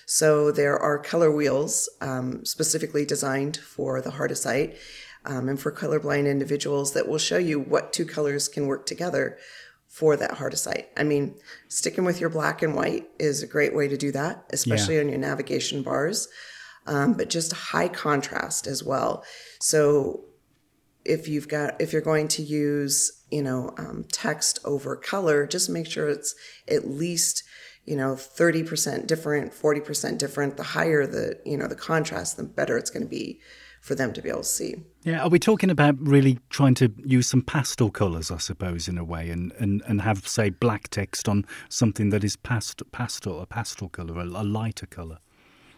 So 0.06 0.52
there 0.52 0.78
are 0.78 1.00
color 1.00 1.32
wheels 1.32 1.90
um, 2.02 2.46
specifically 2.46 3.06
designed 3.06 3.58
for 3.58 4.02
the 4.02 4.12
hard 4.12 4.32
of 4.32 4.38
sight 4.38 4.76
um, 5.26 5.48
and 5.48 5.60
for 5.60 5.72
colorblind 5.72 6.30
individuals 6.30 6.94
that 6.94 7.08
will 7.08 7.18
show 7.18 7.38
you 7.38 7.60
what 7.60 7.94
two 7.94 8.06
colors 8.06 8.48
can 8.48 8.68
work 8.68 8.86
together 8.86 9.38
for 9.94 10.18
that 10.18 10.32
hard 10.32 10.58
sight. 10.58 10.90
I 10.98 11.04
mean, 11.04 11.36
sticking 11.68 12.04
with 12.04 12.20
your 12.20 12.30
black 12.30 12.62
and 12.62 12.76
white 12.76 13.10
is 13.20 13.44
a 13.44 13.48
great 13.48 13.76
way 13.76 13.88
to 13.88 13.98
do 13.98 14.12
that, 14.12 14.46
especially 14.52 15.00
on 15.00 15.10
your 15.10 15.20
navigation 15.20 15.84
bars 15.84 16.28
um, 16.86 17.14
but 17.14 17.30
just 17.30 17.54
high 17.54 17.88
contrast 17.88 18.68
as 18.68 18.84
well. 18.84 19.24
So 19.60 20.26
if 21.06 21.28
you've 21.28 21.48
got 21.48 21.80
if 21.82 21.92
you're 21.92 22.02
going 22.02 22.28
to 22.30 22.44
use 22.44 23.24
you 23.30 23.42
know 23.42 23.74
um, 23.78 24.06
text 24.12 24.60
over 24.66 24.96
color, 24.96 25.46
just 25.48 25.70
make 25.70 25.88
sure 25.88 26.10
it's 26.10 26.36
at 26.68 26.88
least 26.88 27.44
you 27.86 27.98
know 27.98 28.16
30% 28.16 29.08
different 29.08 29.52
40% 29.52 30.18
different 30.18 30.56
the 30.56 30.64
higher 30.64 31.06
the 31.06 31.38
you 31.46 31.58
know 31.58 31.68
the 31.68 31.76
contrast 31.76 32.38
the 32.38 32.44
better 32.44 32.78
it's 32.78 32.90
going 32.90 33.04
to 33.04 33.10
be 33.10 33.42
for 33.84 33.96
them 33.96 34.14
to 34.14 34.22
be 34.22 34.30
able 34.30 34.40
to 34.40 34.46
see 34.46 34.76
yeah 35.04 35.22
are 35.22 35.30
we 35.30 35.38
talking 35.40 35.70
about 35.70 35.96
really 36.00 36.40
trying 36.50 36.74
to 36.74 36.92
use 37.06 37.28
some 37.28 37.42
pastel 37.42 37.92
colors 37.92 38.32
i 38.32 38.38
suppose 38.38 38.88
in 38.88 38.98
a 38.98 39.04
way 39.04 39.30
and 39.30 39.52
and, 39.60 39.82
and 39.88 40.02
have 40.02 40.28
say 40.28 40.50
black 40.50 40.88
text 40.90 41.30
on 41.30 41.46
something 41.70 42.10
that 42.10 42.24
is 42.24 42.36
past, 42.36 42.82
pastel 42.92 43.42
a 43.42 43.46
pastel 43.46 43.90
color 43.90 44.20
a, 44.20 44.24
a 44.24 44.44
lighter 44.44 44.88
color 44.88 45.20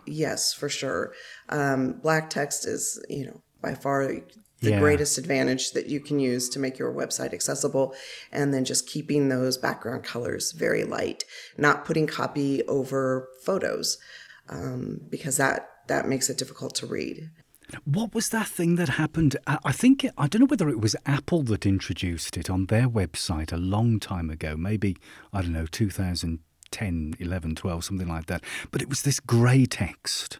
yes, 0.08 0.54
for 0.54 0.70
sure. 0.70 1.14
Um, 1.50 1.94
black 1.94 2.30
text 2.30 2.68
is, 2.68 3.04
you 3.10 3.26
know, 3.26 3.42
by 3.62 3.74
far 3.74 4.08
the 4.08 4.24
Yeah. 4.62 4.80
greatest 4.80 5.18
advantage 5.18 5.72
that 5.72 5.88
you 5.88 6.00
can 6.00 6.20
use 6.20 6.48
to 6.50 6.60
make 6.60 6.78
your 6.78 6.94
website 6.94 7.34
accessible. 7.34 7.96
And 8.32 8.54
then 8.54 8.66
just 8.66 8.88
keeping 8.88 9.30
those 9.30 9.58
background 9.58 10.04
colors 10.04 10.52
very 10.52 10.84
light, 10.84 11.24
not 11.58 11.86
putting 11.86 12.08
copy 12.08 12.64
over 12.68 13.30
photos, 13.44 13.98
um, 14.50 15.02
because 15.10 15.38
that 15.38 15.70
that 15.88 16.08
makes 16.08 16.30
it 16.30 16.38
difficult 16.38 16.74
to 16.76 16.88
read. 16.88 17.30
What 17.84 18.14
was 18.14 18.30
that 18.30 18.48
thing 18.48 18.76
that 18.76 18.90
happened? 18.90 19.36
I 19.48 19.72
think, 19.72 20.04
it, 20.04 20.14
I 20.18 20.28
don't 20.28 20.42
know 20.42 20.48
whether 20.48 20.70
it 20.70 20.80
was 20.80 20.96
Apple 21.06 21.44
that 21.44 21.66
introduced 21.66 22.38
it 22.38 22.50
on 22.50 22.68
their 22.68 22.88
website 22.88 23.52
a 23.52 23.58
long 23.58 24.00
time 24.00 24.30
ago, 24.30 24.56
maybe, 24.56 24.98
I 25.34 25.42
don't 25.42 25.54
know, 25.54 25.66
2010, 25.66 27.16
11, 27.20 27.56
12, 27.56 27.84
something 27.84 28.08
like 28.08 28.28
that. 28.28 28.44
But 28.72 28.82
it 28.82 28.90
was 28.90 29.02
this 29.02 29.20
grey 29.20 29.66
text 29.66 30.40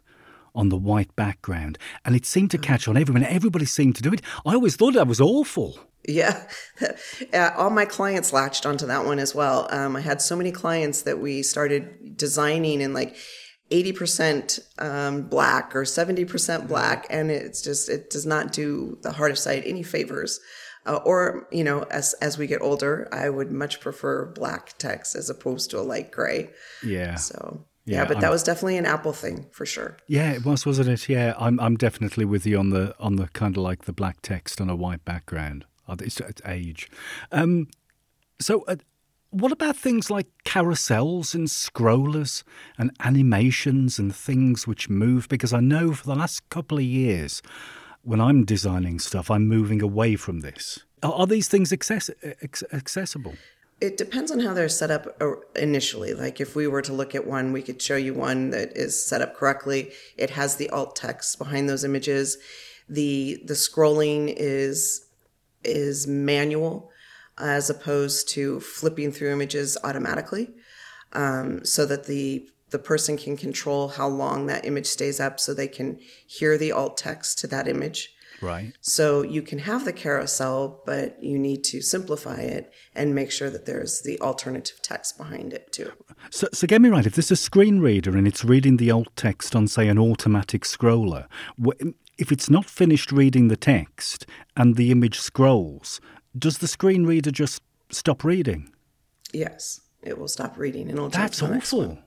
on 0.54 0.70
the 0.70 0.76
white 0.76 1.14
background, 1.14 1.78
and 2.04 2.16
it 2.16 2.24
seemed 2.24 2.50
to 2.50 2.58
catch 2.58 2.88
on 2.88 2.96
everyone. 2.96 3.22
Everybody 3.22 3.66
seemed 3.66 3.94
to 3.96 4.02
do 4.02 4.12
it. 4.12 4.22
I 4.44 4.54
always 4.54 4.74
thought 4.76 4.94
that 4.94 5.06
was 5.06 5.20
awful. 5.20 5.78
Yeah, 6.08 6.46
uh, 7.32 7.50
all 7.56 7.70
my 7.70 7.84
clients 7.84 8.32
latched 8.32 8.64
onto 8.64 8.86
that 8.86 9.04
one 9.04 9.18
as 9.18 9.34
well. 9.34 9.68
Um, 9.70 9.96
I 9.96 10.00
had 10.00 10.22
so 10.22 10.36
many 10.36 10.52
clients 10.52 11.02
that 11.02 11.18
we 11.18 11.42
started 11.42 12.16
designing 12.16 12.82
and 12.82 12.94
like 12.94 13.16
80% 13.70 14.60
um, 14.82 15.22
black 15.22 15.74
or 15.74 15.82
70% 15.82 16.68
black, 16.68 17.06
and 17.10 17.30
it's 17.30 17.62
just, 17.62 17.88
it 17.88 18.10
does 18.10 18.26
not 18.26 18.52
do 18.52 18.98
the 19.02 19.12
heart 19.12 19.30
of 19.30 19.38
sight 19.38 19.62
any 19.66 19.82
favors. 19.82 20.40
Uh, 20.86 21.00
or, 21.04 21.48
you 21.50 21.64
know, 21.64 21.82
as, 21.90 22.14
as 22.22 22.38
we 22.38 22.46
get 22.46 22.62
older, 22.62 23.08
I 23.10 23.28
would 23.28 23.50
much 23.50 23.80
prefer 23.80 24.26
black 24.26 24.78
text 24.78 25.16
as 25.16 25.28
opposed 25.28 25.70
to 25.70 25.80
a 25.80 25.82
light 25.82 26.12
gray. 26.12 26.50
Yeah. 26.84 27.16
So, 27.16 27.64
yeah, 27.84 27.98
Yeah, 27.98 28.04
but 28.04 28.16
I'm- 28.18 28.20
that 28.20 28.30
was 28.30 28.44
definitely 28.44 28.76
an 28.78 28.86
Apple 28.86 29.12
thing 29.12 29.46
for 29.50 29.66
sure. 29.66 29.96
Yeah, 30.06 30.30
it 30.32 30.44
was, 30.44 30.64
wasn't 30.64 30.88
it? 30.88 31.08
Yeah, 31.08 31.34
I'm 31.38 31.58
I'm 31.58 31.76
definitely 31.76 32.24
with 32.24 32.46
you 32.46 32.56
on 32.58 32.70
the 32.70 32.94
on 33.00 33.16
the 33.16 33.26
kind 33.28 33.56
of 33.56 33.64
like 33.64 33.84
the 33.86 33.92
black 33.92 34.18
text 34.22 34.60
on 34.60 34.70
a 34.70 34.76
white 34.76 35.04
background. 35.04 35.64
Uh, 35.88 35.96
It's, 36.00 36.20
it's 36.20 36.42
age. 36.46 36.88
Um, 37.32 37.66
so, 38.40 38.62
uh, 38.68 38.76
what 39.40 39.52
about 39.52 39.76
things 39.76 40.10
like 40.10 40.26
carousels 40.44 41.34
and 41.34 41.46
scrollers 41.46 42.42
and 42.78 42.90
animations 43.00 43.98
and 43.98 44.14
things 44.14 44.66
which 44.66 44.88
move? 44.88 45.28
Because 45.28 45.52
I 45.52 45.60
know 45.60 45.92
for 45.92 46.06
the 46.06 46.14
last 46.14 46.48
couple 46.48 46.78
of 46.78 46.84
years, 46.84 47.42
when 48.02 48.20
I'm 48.20 48.44
designing 48.44 48.98
stuff, 48.98 49.30
I'm 49.30 49.46
moving 49.46 49.82
away 49.82 50.16
from 50.16 50.40
this. 50.40 50.78
Are, 51.02 51.12
are 51.12 51.26
these 51.26 51.48
things 51.48 51.70
access- 51.70 52.10
accessible? 52.72 53.34
It 53.78 53.98
depends 53.98 54.30
on 54.30 54.40
how 54.40 54.54
they're 54.54 54.70
set 54.70 54.90
up 54.90 55.14
uh, 55.20 55.32
initially. 55.54 56.14
Like 56.14 56.40
if 56.40 56.56
we 56.56 56.66
were 56.66 56.82
to 56.82 56.94
look 56.94 57.14
at 57.14 57.26
one, 57.26 57.52
we 57.52 57.60
could 57.60 57.82
show 57.82 57.96
you 57.96 58.14
one 58.14 58.50
that 58.50 58.74
is 58.74 59.06
set 59.06 59.20
up 59.20 59.34
correctly. 59.34 59.92
It 60.16 60.30
has 60.30 60.56
the 60.56 60.70
alt 60.70 60.96
text 60.96 61.38
behind 61.38 61.68
those 61.68 61.84
images. 61.84 62.38
The 62.88 63.42
the 63.44 63.54
scrolling 63.54 64.32
is 64.34 65.06
is 65.62 66.06
manual 66.06 66.90
as 67.38 67.70
opposed 67.70 68.28
to 68.30 68.60
flipping 68.60 69.12
through 69.12 69.32
images 69.32 69.76
automatically, 69.84 70.54
um, 71.12 71.64
so 71.64 71.86
that 71.86 72.06
the 72.06 72.48
the 72.70 72.78
person 72.80 73.16
can 73.16 73.36
control 73.36 73.88
how 73.88 74.08
long 74.08 74.46
that 74.46 74.64
image 74.64 74.86
stays 74.86 75.20
up, 75.20 75.38
so 75.38 75.54
they 75.54 75.68
can 75.68 75.98
hear 76.26 76.58
the 76.58 76.72
alt 76.72 76.96
text 76.96 77.38
to 77.38 77.46
that 77.46 77.68
image. 77.68 78.12
Right. 78.42 78.72
So 78.80 79.22
you 79.22 79.42
can 79.42 79.60
have 79.60 79.84
the 79.84 79.92
carousel, 79.92 80.82
but 80.84 81.22
you 81.22 81.38
need 81.38 81.64
to 81.64 81.80
simplify 81.80 82.40
it 82.40 82.72
and 82.94 83.14
make 83.14 83.30
sure 83.30 83.50
that 83.50 83.66
there's 83.66 84.02
the 84.02 84.20
alternative 84.20 84.82
text 84.82 85.16
behind 85.16 85.52
it 85.52 85.72
too. 85.72 85.92
So, 86.30 86.48
so 86.52 86.66
get 86.66 86.82
me 86.82 86.88
right. 86.88 87.06
If 87.06 87.14
there's 87.14 87.30
a 87.30 87.36
screen 87.36 87.80
reader 87.80 88.16
and 88.16 88.26
it's 88.26 88.44
reading 88.44 88.76
the 88.76 88.90
alt 88.90 89.08
text 89.16 89.56
on, 89.56 89.68
say, 89.68 89.88
an 89.88 89.98
automatic 89.98 90.62
scroller, 90.62 91.26
if 92.18 92.32
it's 92.32 92.50
not 92.50 92.66
finished 92.66 93.12
reading 93.12 93.48
the 93.48 93.56
text 93.56 94.26
and 94.56 94.76
the 94.76 94.90
image 94.90 95.18
scrolls, 95.18 96.00
does 96.36 96.58
the 96.58 96.68
screen 96.68 97.04
reader 97.06 97.30
just 97.30 97.62
stop 97.90 98.24
reading? 98.24 98.72
Yes, 99.32 99.80
it 100.02 100.18
will 100.18 100.28
stop 100.28 100.56
reading 100.58 100.82
and 100.82 100.92
it'll 100.92 101.08
That's 101.08 101.38
to 101.38 101.46
the 101.46 101.54
next 101.54 101.72
awful. 101.72 101.98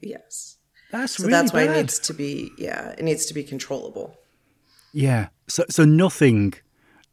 Yes. 0.00 0.56
That's 0.90 1.14
So 1.16 1.24
really 1.24 1.32
that's 1.32 1.52
why 1.52 1.66
bad. 1.66 1.76
it 1.76 1.80
needs 1.80 1.98
to 2.00 2.14
be 2.14 2.50
yeah, 2.58 2.94
it 2.98 3.02
needs 3.04 3.26
to 3.26 3.34
be 3.34 3.44
controllable. 3.44 4.16
Yeah. 4.92 5.28
So, 5.48 5.64
so 5.70 5.84
nothing, 5.84 6.54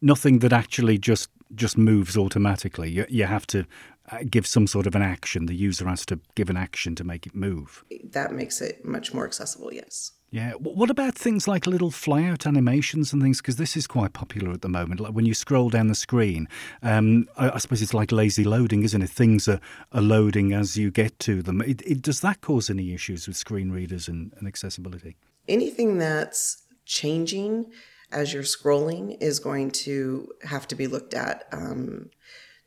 nothing 0.02 0.40
that 0.40 0.54
actually 0.54 0.98
just 0.98 1.30
just 1.56 1.78
moves 1.78 2.18
automatically. 2.18 2.90
You, 2.92 3.06
you 3.08 3.26
have 3.26 3.48
to 3.48 3.66
uh, 4.12 4.20
give 4.30 4.46
some 4.46 4.68
sort 4.68 4.86
of 4.88 4.96
an 4.96 5.02
action. 5.02 5.46
The 5.46 5.56
user 5.56 5.88
has 5.88 6.06
to 6.08 6.20
give 6.36 6.50
an 6.50 6.58
action 6.58 6.96
to 6.96 7.04
make 7.04 7.26
it 7.26 7.36
move. 7.36 7.84
That 8.04 8.34
makes 8.34 8.62
it 8.62 8.84
much 8.84 9.14
more 9.14 9.26
accessible, 9.26 9.74
yes. 9.74 10.12
Yeah. 10.30 10.54
What 10.54 10.90
about 10.90 11.16
things 11.16 11.48
like 11.48 11.66
little 11.66 11.90
flyout 11.90 12.46
animations 12.46 13.14
and 13.14 13.22
things? 13.22 13.38
Because 13.38 13.56
this 13.56 13.78
is 13.78 13.88
quite 13.88 14.12
popular 14.12 14.52
at 14.52 14.62
the 14.62 14.68
moment. 14.68 15.00
Like 15.00 15.14
when 15.14 15.26
you 15.26 15.34
scroll 15.34 15.70
down 15.70 15.88
the 15.88 15.96
screen, 15.96 16.50
um, 16.84 17.28
I, 17.38 17.52
I 17.52 17.58
suppose 17.60 17.82
it's 17.82 17.94
like 17.94 18.12
lazy 18.12 18.44
loading, 18.44 18.84
isn't 18.84 19.02
it? 19.02 19.10
Things 19.10 19.48
are, 19.48 19.62
are 19.94 20.02
loading 20.02 20.52
as 20.52 20.78
you 20.78 20.92
get 20.92 21.18
to 21.20 21.42
them. 21.42 21.62
It, 21.62 21.82
it, 21.84 22.02
does 22.02 22.20
that 22.22 22.42
cause 22.42 22.70
any 22.70 22.94
issues 22.94 23.26
with 23.26 23.38
screen 23.38 23.72
readers 23.72 24.10
and, 24.10 24.34
and 24.38 24.48
accessibility? 24.48 25.16
Anything 25.48 25.98
that's 25.98 26.64
changing 26.86 27.72
as 28.12 28.34
you're 28.34 28.44
scrolling 28.44 29.18
is 29.22 29.40
going 29.40 29.72
to 29.72 30.30
have 30.44 30.68
to 30.68 30.76
be 30.76 30.88
looked 30.88 31.14
at 31.14 31.46
um, 31.52 32.10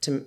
to 0.03 0.27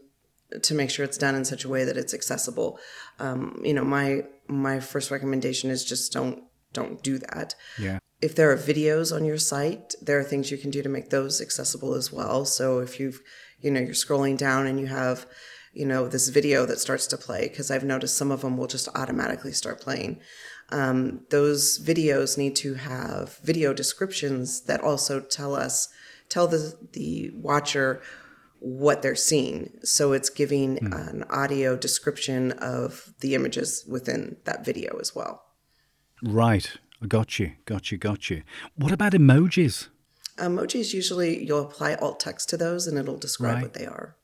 to 0.62 0.76
make 0.76 0.92
sure 0.92 1.04
it's 1.04 1.18
done 1.18 1.34
in 1.34 1.44
such 1.44 1.66
a 1.66 1.70
way 1.70 1.84
that 1.84 1.98
it's 1.98 2.14
accessible. 2.14 2.78
Um, 3.18 3.60
you 3.64 3.74
know, 3.74 3.84
my 3.84 4.26
my 4.48 4.80
first 4.80 5.10
recommendation 5.10 5.72
is 5.72 5.84
just 5.84 6.14
don't 6.14 6.44
don't 6.74 7.02
do 7.04 7.18
that. 7.20 7.56
Yeah. 7.80 8.00
If 8.22 8.36
there 8.36 8.52
are 8.52 8.58
videos 8.58 9.16
on 9.16 9.26
your 9.26 9.38
site, 9.38 9.96
there 10.02 10.20
are 10.20 10.24
things 10.24 10.50
you 10.50 10.58
can 10.58 10.72
do 10.72 10.82
to 10.82 10.90
make 10.90 11.10
those 11.10 11.42
accessible 11.42 11.94
as 11.94 12.12
well. 12.12 12.46
So 12.46 12.80
if 12.80 13.00
you've, 13.00 13.22
you 13.60 13.70
know, 13.72 13.80
you're 13.80 13.94
scrolling 13.94 14.38
down 14.38 14.66
and 14.66 14.80
you 14.80 14.88
have, 14.88 15.26
you 15.74 15.86
know, 15.86 16.08
this 16.08 16.30
video 16.30 16.66
that 16.66 16.80
starts 16.80 17.08
to 17.08 17.18
play, 17.18 17.48
because 17.50 17.70
I've 17.70 17.84
noticed 17.84 18.18
some 18.18 18.32
of 18.32 18.42
them 18.42 18.58
will 18.58 18.68
just 18.68 18.88
automatically 18.96 19.52
start 19.52 19.82
playing. 19.82 20.22
Um, 20.70 21.26
those 21.30 21.80
videos 21.84 22.38
need 22.38 22.56
to 22.58 22.76
have 22.76 23.38
video 23.44 23.74
descriptions 23.74 24.62
that 24.62 24.82
also 24.82 25.20
tell 25.20 25.54
us, 25.54 25.90
tell 26.30 26.48
the 26.48 26.78
the 26.94 27.32
watcher 27.36 28.02
what 28.60 29.02
they're 29.02 29.16
seeing. 29.16 29.72
So 29.84 30.14
it's 30.14 30.30
giving 30.30 30.78
an 30.94 31.26
audio 31.30 31.76
description 31.76 32.54
of 32.54 33.14
the 33.20 33.36
images 33.36 33.84
within 33.90 34.38
that 34.46 34.64
video 34.64 34.98
as 35.00 35.14
well. 35.14 35.43
Right. 36.24 36.72
I 37.02 37.06
got 37.08 37.38
you. 37.38 37.52
Got 37.66 37.92
you. 37.92 37.98
Got 37.98 38.30
you. 38.30 38.44
What 38.76 38.92
about 38.92 39.14
emojis? 39.14 39.90
Emojis 40.38 40.94
usually 40.94 41.44
you'll 41.46 41.62
apply 41.62 41.96
alt 41.96 42.20
text 42.20 42.50
to 42.50 42.58
those 42.58 42.88
and 42.88 42.98
it'll 42.98 43.18
describe 43.18 43.56
Right. 43.56 43.64
what 43.64 43.74
they 43.74 43.86
are. 43.86 44.16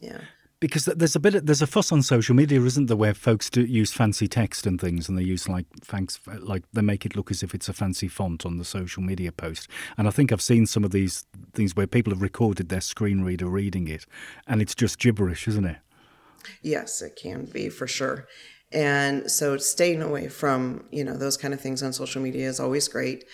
Yeah. 0.00 0.22
Because 0.58 0.84
there's 0.84 1.16
a 1.16 1.20
bit, 1.20 1.34
of, 1.34 1.46
there's 1.46 1.60
a 1.60 1.66
fuss 1.66 1.90
on 1.90 2.02
social 2.02 2.36
media, 2.36 2.60
isn't 2.62 2.86
there, 2.86 2.96
where 2.96 3.14
folks 3.14 3.50
do 3.50 3.62
use 3.64 3.92
fancy 3.92 4.28
text 4.28 4.64
and 4.64 4.80
things, 4.80 5.08
and 5.08 5.18
they 5.18 5.22
use 5.24 5.48
like 5.48 5.66
thanks, 5.80 6.20
uh, 6.28 6.36
like 6.40 6.62
they 6.72 6.82
make 6.82 7.04
it 7.04 7.16
look 7.16 7.32
as 7.32 7.42
if 7.42 7.52
it's 7.52 7.68
a 7.68 7.72
fancy 7.72 8.06
font 8.06 8.46
on 8.46 8.58
the 8.58 8.64
social 8.64 9.02
media 9.02 9.32
post. 9.32 9.66
And 9.98 10.06
I 10.06 10.12
think 10.12 10.30
I've 10.30 10.40
seen 10.40 10.66
some 10.66 10.84
of 10.84 10.92
these 10.92 11.26
things 11.52 11.74
where 11.74 11.88
people 11.88 12.12
have 12.12 12.22
recorded 12.22 12.68
their 12.68 12.80
screen 12.80 13.22
reader 13.22 13.46
reading 13.46 13.88
it, 13.88 14.06
and 14.46 14.62
it's 14.62 14.74
just 14.74 15.00
gibberish, 15.00 15.48
isn't 15.48 15.64
it? 15.64 15.78
Yes, 16.62 17.02
it 17.02 17.16
can 17.20 17.44
be 17.46 17.68
for 17.68 17.88
sure. 17.88 18.28
And 18.72 19.30
so 19.30 19.56
staying 19.58 20.02
away 20.02 20.28
from, 20.28 20.86
you 20.90 21.04
know, 21.04 21.16
those 21.16 21.36
kind 21.36 21.52
of 21.54 21.60
things 21.60 21.82
on 21.82 21.92
social 21.92 22.22
media 22.22 22.48
is 22.48 22.58
always 22.60 22.88
great. 22.88 23.24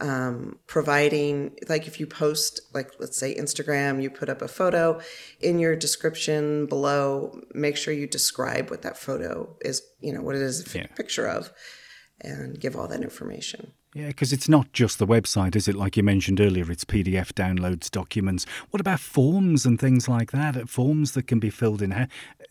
um, 0.00 0.58
providing 0.66 1.56
like 1.70 1.86
if 1.86 1.98
you 1.98 2.06
post 2.06 2.60
like 2.74 2.90
let's 3.00 3.16
say 3.16 3.34
instagram 3.34 4.02
you 4.02 4.10
put 4.10 4.28
up 4.28 4.42
a 4.42 4.48
photo 4.48 5.00
in 5.40 5.58
your 5.58 5.74
description 5.74 6.66
below 6.66 7.40
make 7.54 7.78
sure 7.78 7.94
you 7.94 8.06
describe 8.06 8.68
what 8.70 8.82
that 8.82 8.98
photo 8.98 9.56
is 9.62 9.80
you 10.00 10.12
know 10.12 10.20
what 10.20 10.34
it 10.36 10.42
is 10.42 10.56
a 10.74 10.78
Yeah. 10.78 10.86
picture 10.88 11.26
of 11.26 11.50
and 12.20 12.60
give 12.60 12.76
all 12.76 12.88
that 12.88 13.00
information 13.02 13.72
Yeah, 13.96 14.08
because 14.08 14.30
it's 14.30 14.46
not 14.46 14.74
just 14.74 14.98
the 14.98 15.06
website, 15.06 15.56
is 15.56 15.68
it? 15.68 15.74
Like 15.74 15.96
you 15.96 16.02
mentioned 16.02 16.38
earlier, 16.38 16.70
it's 16.70 16.84
PDF 16.84 17.32
downloads, 17.32 17.90
documents. 17.90 18.44
What 18.68 18.82
about 18.82 19.00
forms 19.00 19.64
and 19.64 19.80
things 19.80 20.06
like 20.06 20.32
that? 20.32 20.54
Uh, 20.54 20.66
forms 20.66 21.12
that 21.12 21.26
can 21.26 21.38
be 21.38 21.48
filled 21.48 21.80
in. 21.80 22.06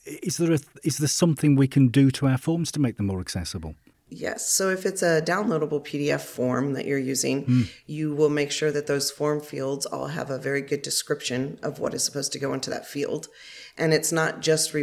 Is 0.08 0.38
there 0.38 0.54
a, 0.54 0.60
is 0.84 0.98
there 0.98 1.08
something 1.08 1.56
we 1.56 1.68
can 1.68 1.90
do 1.90 2.10
to 2.10 2.26
our 2.26 2.40
forms 2.40 2.72
to 2.72 2.80
make 2.80 2.98
them 2.98 3.06
more 3.06 3.20
accessible? 3.20 3.76
Yes. 4.10 4.50
So 4.50 4.72
if 4.72 4.88
it's 4.88 5.04
a 5.04 5.22
downloadable 5.22 5.86
PDF 5.86 6.22
form 6.22 6.74
that 6.74 6.88
you're 6.88 6.98
using, 6.98 7.44
hmm. 7.44 7.62
you 7.86 8.16
will 8.16 8.30
make 8.30 8.52
sure 8.52 8.72
that 8.72 8.88
those 8.88 9.12
form 9.12 9.40
fields 9.40 9.86
all 9.86 10.08
have 10.08 10.32
a 10.32 10.40
very 10.40 10.64
good 10.64 10.82
description 10.82 11.60
of 11.62 11.78
what 11.78 11.94
is 11.94 12.04
supposed 12.04 12.32
to 12.34 12.40
go 12.40 12.54
into 12.54 12.72
that 12.72 12.88
field. 12.88 13.28
And 13.78 13.94
it's 13.94 14.12
not 14.12 14.42
just 14.42 14.74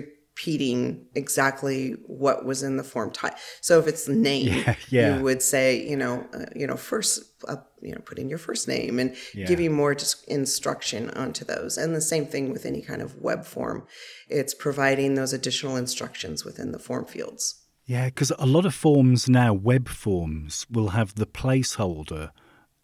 repeating 0.46 1.06
exactly 1.14 1.92
what 2.06 2.44
was 2.44 2.62
in 2.62 2.76
the 2.76 2.82
form 2.84 3.10
type. 3.12 3.34
So 3.60 3.78
if 3.78 3.86
it's 3.86 4.08
name, 4.08 4.46
Yeah, 4.66 4.74
yeah. 4.88 5.16
you 5.16 5.22
would 5.22 5.42
say, 5.42 5.88
you 5.88 5.96
know, 5.96 6.26
uh, 6.34 6.46
you 6.54 6.66
know, 6.66 6.76
first, 6.76 7.22
uh, 7.48 7.56
you 7.80 7.92
know, 7.92 8.00
put 8.04 8.18
in 8.18 8.28
your 8.28 8.38
first 8.38 8.66
name 8.68 8.98
and 8.98 9.14
Yeah. 9.34 9.46
give 9.46 9.60
you 9.60 9.70
more 9.70 9.94
just 9.94 10.24
instruction 10.28 11.10
onto 11.10 11.44
those. 11.44 11.78
And 11.78 11.94
the 11.94 12.00
same 12.00 12.26
thing 12.26 12.50
with 12.52 12.66
any 12.66 12.82
kind 12.82 13.02
of 13.02 13.20
web 13.20 13.44
form. 13.44 13.86
It's 14.28 14.54
providing 14.54 15.14
those 15.14 15.32
additional 15.32 15.76
instructions 15.76 16.44
within 16.44 16.72
the 16.72 16.78
form 16.78 17.06
fields. 17.06 17.60
Yeah, 17.86 18.06
because 18.06 18.32
a 18.38 18.46
lot 18.46 18.64
of 18.66 18.74
forms 18.74 19.28
now, 19.28 19.52
web 19.52 19.88
forms, 19.88 20.66
will 20.70 20.88
have 20.90 21.14
the 21.14 21.26
placeholder 21.26 22.30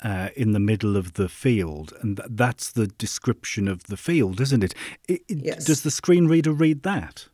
uh, 0.03 0.29
in 0.37 0.53
the 0.53 0.61
middle 0.61 0.97
of 0.97 1.15
the 1.15 1.29
field, 1.29 1.93
and 2.01 2.17
th- 2.19 2.29
that's 2.31 2.71
the 2.73 2.87
description 2.87 3.67
of 3.69 3.85
the 3.85 3.97
field, 3.97 4.41
isn't 4.41 4.63
it? 4.65 4.75
it, 5.09 5.23
it- 5.29 5.45
Yes. 5.45 5.65
Does 5.65 5.83
the 5.83 5.91
screen 5.91 6.27
reader 6.29 6.53
read 6.53 6.83
that? 6.85 7.27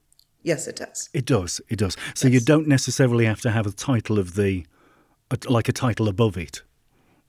Yes, 0.44 0.68
it 0.68 0.76
does. 0.76 1.08
It 1.12 1.24
does. 1.26 1.60
It 1.68 1.78
does. 1.78 1.96
So 2.14 2.28
you 2.28 2.38
don't 2.40 2.68
necessarily 2.68 3.24
have 3.24 3.40
to 3.40 3.50
have 3.50 3.66
a 3.66 3.72
title 3.72 4.18
of 4.18 4.34
the, 4.36 4.64
like 5.48 5.68
a 5.68 5.72
title 5.72 6.06
above 6.08 6.36
it, 6.36 6.62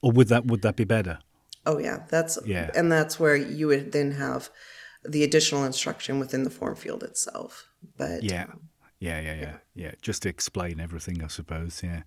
or 0.02 0.12
would 0.12 0.28
that 0.28 0.46
would 0.46 0.62
that 0.62 0.76
be 0.76 0.84
better? 0.84 1.18
Oh 1.66 1.80
yeah, 1.80 2.04
that's 2.10 2.38
Yeah. 2.46 2.70
and 2.76 2.92
that's 2.92 3.20
where 3.20 3.36
you 3.36 3.68
would 3.68 3.92
then 3.92 4.12
have 4.12 4.50
the 5.04 5.24
additional 5.24 5.64
instruction 5.64 6.20
within 6.20 6.44
the 6.44 6.50
form 6.50 6.76
field 6.76 7.04
itself. 7.04 7.68
But 7.98 8.22
Yeah. 8.24 8.48
Yeah, 9.00 9.20
yeah, 9.20 9.36
yeah, 9.36 9.58
yeah. 9.76 9.92
Just 10.02 10.24
to 10.24 10.30
explain 10.30 10.80
everything, 10.80 11.22
I 11.24 11.28
suppose. 11.28 11.82
Yeah. 11.84 12.04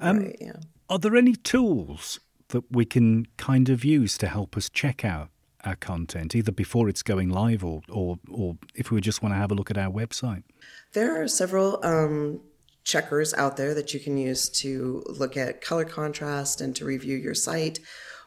Um, 0.00 0.18
right, 0.18 0.36
yeah. 0.40 0.56
Are 0.90 0.98
there 0.98 1.16
any 1.16 1.34
tools 1.36 2.18
that 2.48 2.64
we 2.70 2.84
can 2.84 3.26
kind 3.36 3.68
of 3.68 3.84
use 3.84 4.18
to 4.18 4.26
help 4.26 4.56
us 4.56 4.68
check 4.68 5.04
out 5.04 5.30
our 5.64 5.76
content, 5.76 6.34
either 6.34 6.52
before 6.52 6.88
it's 6.88 7.02
going 7.02 7.28
live 7.28 7.64
or, 7.64 7.82
or, 7.88 8.18
or 8.30 8.56
if 8.74 8.90
we 8.90 9.00
just 9.00 9.22
want 9.22 9.34
to 9.34 9.38
have 9.38 9.50
a 9.50 9.54
look 9.54 9.70
at 9.70 9.78
our 9.78 9.90
website? 9.90 10.42
There 10.92 11.22
are 11.22 11.28
several 11.28 11.84
um, 11.84 12.40
checkers 12.84 13.32
out 13.34 13.56
there 13.56 13.74
that 13.74 13.94
you 13.94 14.00
can 14.00 14.16
use 14.16 14.48
to 14.48 15.04
look 15.06 15.36
at 15.36 15.60
color 15.60 15.84
contrast 15.84 16.60
and 16.60 16.74
to 16.76 16.84
review 16.84 17.16
your 17.16 17.34
site. 17.34 17.78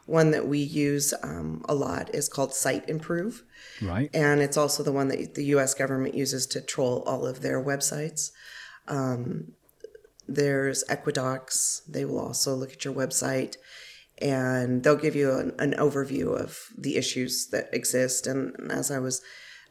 One 0.06 0.30
that 0.30 0.46
we 0.46 0.58
use 0.60 1.12
um, 1.22 1.64
a 1.68 1.74
lot 1.74 2.14
is 2.14 2.28
called 2.28 2.50
Siteimprove. 2.50 3.42
Right. 3.82 4.08
and 4.14 4.40
it's 4.40 4.56
also 4.56 4.82
the 4.82 4.92
one 4.92 5.08
that 5.08 5.34
the 5.34 5.44
U.S. 5.46 5.74
government 5.74 6.14
uses 6.14 6.46
to 6.46 6.62
troll 6.62 7.02
all 7.06 7.26
of 7.26 7.42
their 7.42 7.62
websites. 7.62 8.30
Um, 8.88 9.52
there's 10.28 10.82
Equidox; 10.84 11.82
they 11.86 12.04
will 12.04 12.20
also 12.20 12.54
look 12.54 12.72
at 12.72 12.84
your 12.84 12.94
website, 12.94 13.56
and 14.18 14.82
they'll 14.82 14.96
give 14.96 15.16
you 15.16 15.32
an, 15.32 15.54
an 15.58 15.72
overview 15.74 16.38
of 16.38 16.58
the 16.76 16.96
issues 16.96 17.48
that 17.48 17.68
exist. 17.72 18.26
And, 18.26 18.54
as 18.70 18.90
I 18.90 18.98
was, 18.98 19.22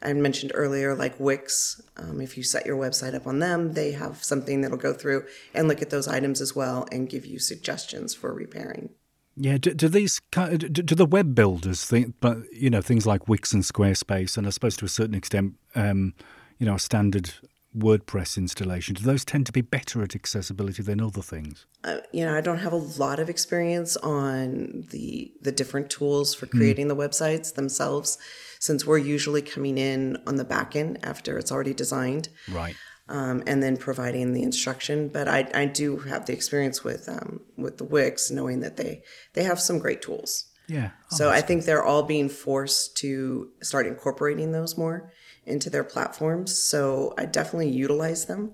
I 0.02 0.12
mentioned 0.12 0.52
earlier, 0.54 0.94
like 0.94 1.18
Wix, 1.18 1.80
um, 1.96 2.20
if 2.20 2.36
you 2.36 2.42
set 2.42 2.66
your 2.66 2.76
website 2.76 3.14
up 3.14 3.26
on 3.26 3.38
them, 3.38 3.72
they 3.72 3.92
have 3.92 4.22
something 4.22 4.60
that'll 4.60 4.76
go 4.76 4.92
through 4.92 5.24
and 5.54 5.68
look 5.68 5.82
at 5.82 5.90
those 5.90 6.08
items 6.08 6.40
as 6.40 6.54
well 6.54 6.86
and 6.92 7.08
give 7.08 7.26
you 7.26 7.38
suggestions 7.38 8.14
for 8.14 8.32
repairing. 8.32 8.90
Yeah, 9.38 9.58
do, 9.58 9.74
do 9.74 9.88
these 9.88 10.20
do, 10.32 10.56
do 10.56 10.94
the 10.94 11.04
web 11.04 11.34
builders 11.34 11.84
think, 11.84 12.14
but 12.20 12.38
you 12.52 12.70
know, 12.70 12.80
things 12.80 13.06
like 13.06 13.28
Wix 13.28 13.52
and 13.52 13.62
Squarespace, 13.62 14.38
and 14.38 14.46
I 14.46 14.50
suppose 14.50 14.78
to 14.78 14.86
a 14.86 14.88
certain 14.88 15.14
extent, 15.14 15.54
um, 15.74 16.14
you 16.58 16.64
know, 16.64 16.76
a 16.76 16.78
standard 16.78 17.34
WordPress 17.76 18.36
installation, 18.38 18.94
do 18.94 19.02
those 19.02 19.24
tend 19.24 19.46
to 19.46 19.52
be 19.52 19.60
better 19.60 20.02
at 20.02 20.14
accessibility 20.14 20.82
than 20.82 21.00
other 21.00 21.22
things? 21.22 21.66
uh, 21.84 21.98
you 22.12 22.24
know, 22.24 22.34
I 22.36 22.40
don't 22.40 22.58
have 22.58 22.72
a 22.72 22.76
lot 22.76 23.18
of 23.20 23.28
experience 23.28 23.96
on 23.98 24.84
the 24.90 25.32
the 25.42 25.52
different 25.52 25.90
tools 25.90 26.34
for 26.34 26.46
creating 26.46 26.88
the 26.88 26.96
websites 26.96 27.54
themselves, 27.54 28.18
since 28.58 28.84
we're 28.86 28.98
usually 28.98 29.42
coming 29.42 29.78
in 29.78 30.18
on 30.26 30.36
the 30.36 30.44
back 30.44 30.74
end 30.74 30.98
after 31.04 31.38
it's 31.38 31.52
already 31.52 31.74
designed, 31.74 32.28
Right. 32.50 32.74
um, 33.08 33.42
and 33.46 33.62
then 33.62 33.76
providing 33.76 34.32
the 34.32 34.42
instruction. 34.42 35.08
But 35.08 35.28
I, 35.28 35.48
I 35.54 35.66
do 35.66 35.98
have 35.98 36.26
the 36.26 36.32
experience 36.32 36.82
with 36.82 37.08
um, 37.08 37.40
with 37.56 37.78
the 37.78 37.84
Wix, 37.84 38.30
knowing 38.30 38.60
that 38.60 38.76
they 38.76 39.02
they 39.34 39.44
have 39.44 39.60
some 39.60 39.78
great 39.78 40.02
tools. 40.02 40.46
Yeah. 40.68 40.90
So 41.10 41.30
I 41.30 41.42
think 41.42 41.64
they're 41.64 41.84
all 41.84 42.02
being 42.02 42.28
forced 42.28 42.96
to 42.96 43.50
start 43.62 43.86
incorporating 43.86 44.50
those 44.50 44.76
more 44.76 45.12
into 45.46 45.70
their 45.70 45.84
platforms. 45.84 46.58
So 46.58 47.14
I 47.18 47.24
definitely 47.26 47.70
utilize 47.70 48.26
them 48.26 48.52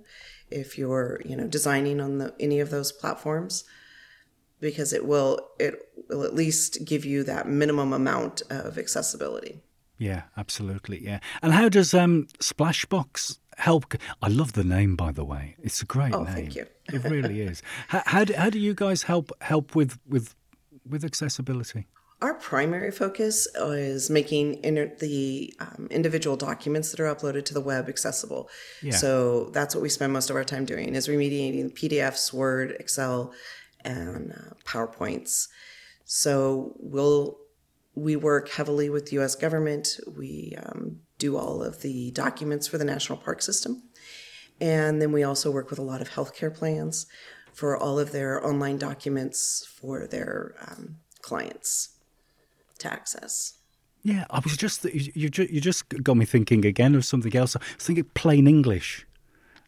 if 0.50 0.76
you're, 0.78 1.20
you 1.24 1.36
know, 1.36 1.46
designing 1.46 2.00
on 2.00 2.18
the, 2.18 2.34
any 2.38 2.60
of 2.60 2.70
those 2.70 2.92
platforms 2.92 3.64
because 4.60 4.92
it 4.92 5.04
will 5.06 5.48
it 5.58 5.74
will 6.08 6.22
at 6.24 6.34
least 6.34 6.84
give 6.84 7.04
you 7.04 7.24
that 7.24 7.48
minimum 7.48 7.92
amount 7.92 8.42
of 8.50 8.78
accessibility. 8.78 9.60
Yeah, 9.98 10.22
absolutely. 10.36 11.02
Yeah. 11.04 11.20
And 11.42 11.52
how 11.52 11.68
does 11.68 11.94
um, 11.94 12.26
Splashbox 12.40 13.38
help? 13.56 13.94
I 14.20 14.28
love 14.28 14.52
the 14.54 14.64
name, 14.64 14.96
by 14.96 15.12
the 15.12 15.24
way. 15.24 15.54
It's 15.62 15.80
a 15.80 15.84
great 15.86 16.12
Oh, 16.14 16.24
name. 16.24 16.34
thank 16.34 16.56
you. 16.56 16.66
it 16.92 17.04
really 17.04 17.40
is. 17.50 17.62
How, 17.88 18.02
how, 18.06 18.24
do, 18.24 18.34
how 18.34 18.50
do 18.50 18.58
you 18.58 18.74
guys 18.74 19.04
help 19.04 19.30
help 19.40 19.74
with 19.76 19.98
with 20.08 20.34
with 20.88 21.04
accessibility? 21.04 21.86
Our 22.22 22.34
primary 22.34 22.92
focus 22.92 23.48
is 23.56 24.08
making 24.08 24.62
inter- 24.62 24.94
the 25.00 25.52
um, 25.58 25.88
individual 25.90 26.36
documents 26.36 26.92
that 26.92 27.00
are 27.00 27.12
uploaded 27.12 27.44
to 27.46 27.54
the 27.54 27.60
web 27.60 27.88
accessible. 27.88 28.48
Yeah. 28.80 28.92
So 28.92 29.46
that's 29.46 29.74
what 29.74 29.82
we 29.82 29.88
spend 29.88 30.12
most 30.12 30.30
of 30.30 30.36
our 30.36 30.44
time 30.44 30.64
doing 30.64 30.94
is 30.94 31.08
remediating 31.08 31.74
PDFs, 31.74 32.32
Word, 32.32 32.76
Excel, 32.78 33.32
and 33.84 34.34
uh, 34.34 34.54
PowerPoints. 34.64 35.48
So 36.04 36.76
we'll 36.78 37.38
we 37.96 38.14
work 38.14 38.50
heavily 38.50 38.88
with 38.88 39.06
the 39.06 39.14
U.S. 39.14 39.34
government. 39.34 39.98
We 40.16 40.56
um, 40.64 41.00
do 41.18 41.36
all 41.36 41.60
of 41.60 41.82
the 41.82 42.12
documents 42.12 42.68
for 42.68 42.78
the 42.78 42.84
National 42.84 43.18
Park 43.18 43.42
System, 43.42 43.82
and 44.60 45.02
then 45.02 45.10
we 45.10 45.24
also 45.24 45.50
work 45.50 45.70
with 45.70 45.80
a 45.80 45.82
lot 45.82 46.00
of 46.00 46.10
healthcare 46.10 46.54
plans 46.54 47.06
for 47.52 47.76
all 47.76 47.98
of 47.98 48.12
their 48.12 48.46
online 48.46 48.78
documents 48.78 49.66
for 49.76 50.06
their 50.06 50.54
um, 50.68 50.98
clients 51.20 51.98
to 52.82 52.92
access. 52.92 53.54
Yeah, 54.02 54.24
I 54.30 54.40
was 54.40 54.56
just 54.56 54.84
you 54.84 55.30
you 55.36 55.60
just 55.60 55.88
got 56.02 56.16
me 56.16 56.24
thinking 56.24 56.64
again 56.64 56.94
of 56.94 57.04
something 57.04 57.34
else. 57.36 57.54
I 57.54 57.60
was 57.76 57.86
thinking 57.86 58.04
plain 58.14 58.46
English 58.46 59.06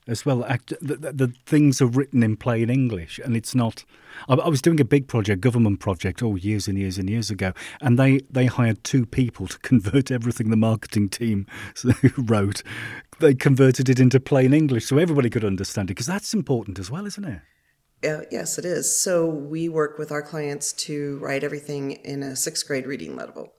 as 0.06 0.26
well. 0.26 0.38
The, 0.38 0.96
the, 0.96 1.12
the 1.12 1.32
things 1.46 1.80
are 1.80 1.86
written 1.86 2.22
in 2.22 2.36
plain 2.36 2.68
English, 2.68 3.20
and 3.24 3.36
it's 3.36 3.54
not. 3.54 3.84
I, 4.28 4.34
I 4.34 4.48
was 4.48 4.60
doing 4.60 4.80
a 4.80 4.84
big 4.84 5.06
project, 5.06 5.40
government 5.40 5.78
project, 5.78 6.22
oh 6.22 6.34
years 6.34 6.66
and 6.66 6.76
years 6.76 6.98
and 6.98 7.08
years 7.08 7.30
ago, 7.30 7.52
and 7.80 7.98
they 7.98 8.20
they 8.30 8.46
hired 8.46 8.82
two 8.82 9.06
people 9.06 9.46
to 9.46 9.58
convert 9.70 10.10
everything 10.10 10.50
the 10.50 10.56
marketing 10.56 11.08
team 11.08 11.46
wrote. 12.18 12.62
They 13.20 13.34
converted 13.34 13.88
it 13.88 14.00
into 14.00 14.18
plain 14.18 14.52
English 14.52 14.86
so 14.86 14.98
everybody 14.98 15.30
could 15.30 15.44
understand 15.44 15.90
it 15.90 15.94
because 15.94 16.06
that's 16.06 16.34
important 16.34 16.80
as 16.80 16.90
well, 16.90 17.06
isn't 17.06 17.24
it? 17.24 17.40
Uh, 18.04 18.22
yes, 18.30 18.58
it 18.58 18.64
is. 18.64 19.00
So 19.00 19.26
we 19.26 19.68
work 19.68 19.98
with 19.98 20.12
our 20.12 20.22
clients 20.22 20.72
to 20.86 21.18
write 21.18 21.44
everything 21.44 21.92
in 21.92 22.22
a 22.22 22.36
sixth 22.36 22.66
grade 22.66 22.86
reading 22.86 23.16
level. 23.16 23.52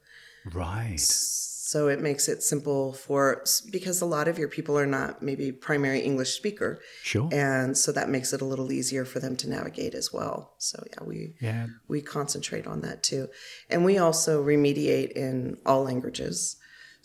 Right. 0.54 1.00
So 1.00 1.88
it 1.88 2.00
makes 2.00 2.30
it 2.30 2.44
simple 2.44 2.94
for 2.94 3.44
because 3.72 4.00
a 4.00 4.06
lot 4.06 4.28
of 4.28 4.38
your 4.38 4.48
people 4.48 4.78
are 4.78 4.86
not 4.86 5.24
maybe 5.24 5.52
primary 5.52 6.00
English 6.02 6.30
speaker, 6.34 6.80
Sure. 7.02 7.28
and 7.34 7.76
so 7.76 7.92
that 7.92 8.08
makes 8.08 8.32
it 8.34 8.42
a 8.42 8.46
little 8.46 8.72
easier 8.72 9.04
for 9.04 9.20
them 9.20 9.36
to 9.38 9.50
navigate 9.50 9.96
as 9.96 10.14
well. 10.14 10.54
So 10.60 10.84
yeah, 10.92 11.04
we 11.04 11.36
Yeah. 11.42 11.68
we 11.88 12.02
concentrate 12.02 12.68
on 12.68 12.82
that 12.82 13.02
too, 13.02 13.30
and 13.70 13.84
we 13.84 13.98
also 13.98 14.44
remediate 14.44 15.12
in 15.14 15.58
all 15.66 15.84
languages. 15.84 16.56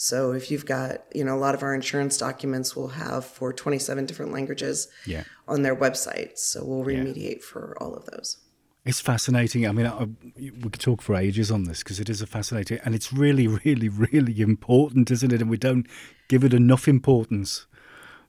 So 0.03 0.33
if 0.33 0.51
you've 0.51 0.65
got 0.65 1.05
you 1.15 1.25
know 1.25 1.35
a 1.37 1.43
lot 1.47 1.55
of 1.55 1.63
our 1.63 1.75
insurance 1.75 2.17
documents 2.17 2.75
will 2.75 2.89
have 2.89 3.23
for 3.23 3.53
27 3.53 4.07
different 4.07 4.33
languages 4.33 4.89
Yeah. 5.05 5.25
on 5.47 5.61
their 5.61 5.77
website, 5.77 6.39
so 6.39 6.65
we'll 6.65 6.85
remediate 6.87 7.43
for 7.43 7.77
all 7.81 7.95
of 7.95 8.07
those. 8.07 8.39
It's 8.87 8.99
fascinating. 8.99 9.69
I 9.69 9.73
mean, 9.73 9.85
I, 9.87 10.09
we 10.39 10.71
could 10.71 10.81
talk 10.81 11.03
for 11.03 11.15
ages 11.15 11.51
on 11.51 11.65
this 11.65 11.81
because 11.83 12.01
it 12.01 12.09
is 12.09 12.23
a 12.23 12.27
fascinating, 12.27 12.79
and 12.83 12.95
it's 12.95 13.13
really, 13.13 13.47
really, 13.65 13.91
really 13.91 14.41
important, 14.41 15.11
isn't 15.11 15.35
it? 15.35 15.43
And 15.43 15.51
we 15.51 15.59
don't 15.59 15.87
give 16.29 16.45
it 16.45 16.55
enough 16.55 16.89
importance. 16.89 17.67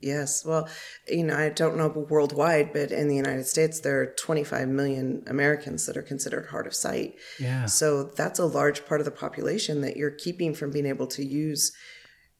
Yes. 0.02 0.44
Well, 0.44 0.68
you 1.08 1.22
know, 1.22 1.36
I 1.36 1.48
don't 1.48 1.76
know 1.76 1.88
worldwide, 1.88 2.72
but 2.72 2.90
in 2.90 3.06
the 3.06 3.16
United 3.16 3.46
States, 3.46 3.80
there 3.80 4.00
are 4.00 4.06
25 4.06 4.68
million 4.68 5.22
Americans 5.28 5.86
that 5.86 5.96
are 5.96 6.02
considered 6.02 6.48
hard 6.48 6.66
of 6.66 6.74
sight. 6.74 7.14
Yeah. 7.38 7.66
So 7.66 8.02
that's 8.02 8.40
a 8.40 8.44
large 8.44 8.84
part 8.84 9.00
of 9.00 9.04
the 9.04 9.12
population 9.12 9.80
that 9.82 9.96
you're 9.96 10.10
keeping 10.10 10.54
from 10.54 10.72
being 10.72 10.86
able 10.86 11.06
to 11.06 11.24
use 11.24 11.72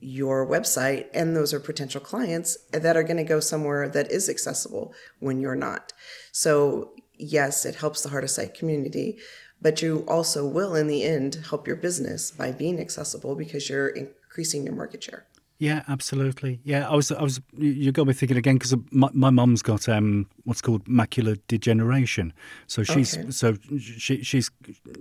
your 0.00 0.44
website. 0.44 1.06
And 1.14 1.36
those 1.36 1.54
are 1.54 1.60
potential 1.60 2.00
clients 2.00 2.58
that 2.72 2.96
are 2.96 3.04
going 3.04 3.18
to 3.18 3.24
go 3.24 3.38
somewhere 3.38 3.88
that 3.88 4.10
is 4.10 4.28
accessible 4.28 4.92
when 5.20 5.38
you're 5.38 5.54
not. 5.54 5.92
So, 6.32 6.90
yes, 7.16 7.64
it 7.64 7.76
helps 7.76 8.02
the 8.02 8.08
hard 8.08 8.24
of 8.24 8.30
sight 8.30 8.54
community, 8.54 9.18
but 9.60 9.80
you 9.80 10.04
also 10.08 10.44
will, 10.44 10.74
in 10.74 10.88
the 10.88 11.04
end, 11.04 11.44
help 11.48 11.68
your 11.68 11.76
business 11.76 12.32
by 12.32 12.50
being 12.50 12.80
accessible 12.80 13.36
because 13.36 13.68
you're 13.68 13.88
increasing 13.88 14.64
your 14.64 14.74
market 14.74 15.04
share. 15.04 15.26
Yeah, 15.62 15.84
absolutely. 15.86 16.58
Yeah, 16.64 16.90
I 16.90 16.96
was, 16.96 17.12
I 17.12 17.22
was. 17.22 17.40
You 17.56 17.92
got 17.92 18.08
me 18.08 18.14
thinking 18.14 18.36
again 18.36 18.56
because 18.56 18.74
my, 18.90 19.08
my 19.12 19.30
mum's 19.30 19.62
got 19.62 19.88
um, 19.88 20.26
what's 20.42 20.60
called 20.60 20.84
macular 20.86 21.38
degeneration. 21.46 22.32
So 22.66 22.82
she's, 22.82 23.16
Okay. 23.16 23.30
so 23.30 23.54
she, 23.78 24.24
she's, 24.24 24.50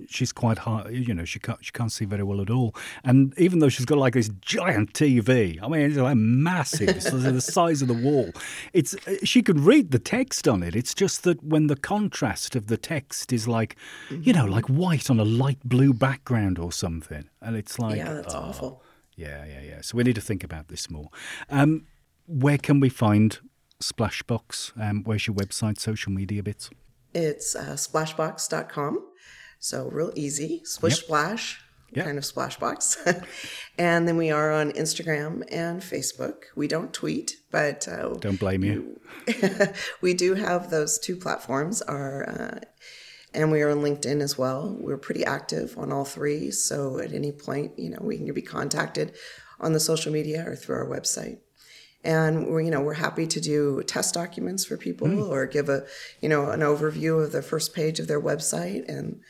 she's 0.07 0.31
quite 0.31 0.59
hard. 0.59 0.93
You 0.93 1.15
know, 1.15 1.25
she 1.25 1.39
can't, 1.39 1.57
she 1.65 1.71
can't 1.71 1.91
see 1.91 2.05
very 2.05 2.21
well 2.21 2.41
at 2.41 2.51
all. 2.51 2.75
And 3.03 3.33
even 3.39 3.57
though 3.57 3.69
she's 3.69 3.87
got 3.87 3.97
like 3.97 4.13
this 4.13 4.29
giant 4.41 4.93
TV, 4.93 5.57
I 5.63 5.67
mean, 5.67 5.81
it's 5.81 5.97
like 5.97 6.15
massive, 6.15 6.89
it's 6.89 7.09
the 7.09 7.41
size 7.41 7.81
of 7.81 7.87
the 7.87 7.95
wall. 7.95 8.29
It's 8.71 8.95
she 9.23 9.41
could 9.41 9.59
read 9.61 9.89
the 9.89 9.97
text 9.97 10.47
on 10.47 10.61
it. 10.61 10.75
It's 10.75 10.93
just 10.93 11.23
that 11.23 11.43
when 11.43 11.65
the 11.67 11.75
contrast 11.75 12.55
of 12.55 12.67
the 12.67 12.77
text 12.77 13.33
is 13.33 13.47
like, 13.47 13.75
you 14.11 14.31
know, 14.31 14.45
like 14.45 14.67
white 14.67 15.09
on 15.09 15.19
a 15.19 15.25
light 15.25 15.57
blue 15.65 15.91
background 15.91 16.59
or 16.59 16.71
something, 16.71 17.27
and 17.41 17.55
it's 17.55 17.79
like, 17.79 17.97
Yeah, 17.97 18.13
that's 18.13 18.35
oh. 18.35 18.39
awful. 18.41 18.83
Yeah, 19.21 19.45
yeah, 19.45 19.61
yeah. 19.71 19.81
So 19.81 19.97
we 19.97 20.03
need 20.03 20.15
to 20.15 20.21
think 20.29 20.43
about 20.43 20.67
this 20.67 20.89
more. 20.89 21.09
Um, 21.49 21.85
where 22.27 22.57
can 22.57 22.79
we 22.79 22.89
find 22.89 23.29
Splashbox? 23.81 24.71
Um, 24.81 25.03
where's 25.03 25.27
your 25.27 25.35
website, 25.35 25.79
social 25.79 26.11
media 26.11 26.41
bits? 26.43 26.69
It's 27.13 27.55
uh, 27.55 27.75
splashbox.com. 27.75 28.93
So 29.59 29.87
real 29.89 30.11
easy. 30.15 30.61
Splish 30.63 30.97
Yep. 30.97 31.03
splash, 31.05 31.61
Yep. 31.91 32.05
kind 32.05 32.17
of 32.17 32.23
splashbox. 32.23 32.97
and 33.77 34.07
then 34.07 34.17
we 34.17 34.31
are 34.31 34.51
on 34.51 34.71
Instagram 34.71 35.43
and 35.51 35.81
Facebook. 35.81 36.35
We 36.55 36.67
don't 36.67 36.91
tweet, 36.93 37.37
but 37.51 37.87
uh, 37.87 38.15
Don't 38.27 38.39
blame 38.39 38.63
you. 38.63 38.99
we 40.01 40.13
do 40.13 40.33
have 40.35 40.69
those 40.71 40.97
two 40.97 41.15
platforms. 41.15 41.81
Are 41.83 42.27
uh, 42.29 42.59
and 43.33 43.51
we 43.51 43.61
are 43.61 43.69
on 43.69 43.79
LinkedIn 43.79 44.21
as 44.21 44.37
well. 44.37 44.75
We're 44.79 44.97
pretty 44.97 45.23
active 45.23 45.77
on 45.77 45.91
all 45.91 46.05
three. 46.05 46.51
So 46.51 46.99
at 46.99 47.13
any 47.13 47.31
point, 47.31 47.77
you 47.77 47.89
know, 47.89 47.99
we 48.01 48.17
can 48.17 48.31
be 48.33 48.41
contacted 48.41 49.13
on 49.59 49.73
the 49.73 49.79
social 49.79 50.11
media 50.11 50.43
or 50.47 50.55
through 50.55 50.75
our 50.75 50.87
website. 50.87 51.39
And 52.03 52.47
we're, 52.47 52.61
you 52.61 52.71
know, 52.71 52.81
we're 52.81 52.95
happy 52.95 53.27
to 53.27 53.39
do 53.39 53.83
test 53.83 54.15
documents 54.15 54.65
for 54.65 54.75
people 54.75 55.23
or 55.31 55.45
give 55.45 55.69
a, 55.69 55.85
you 56.19 56.29
know, 56.29 56.49
an 56.49 56.61
overview 56.61 57.23
of 57.23 57.31
the 57.31 57.43
first 57.43 57.75
page 57.75 57.99
of 57.99 58.07
their 58.07 58.19
website 58.19 58.89
and 58.89 59.21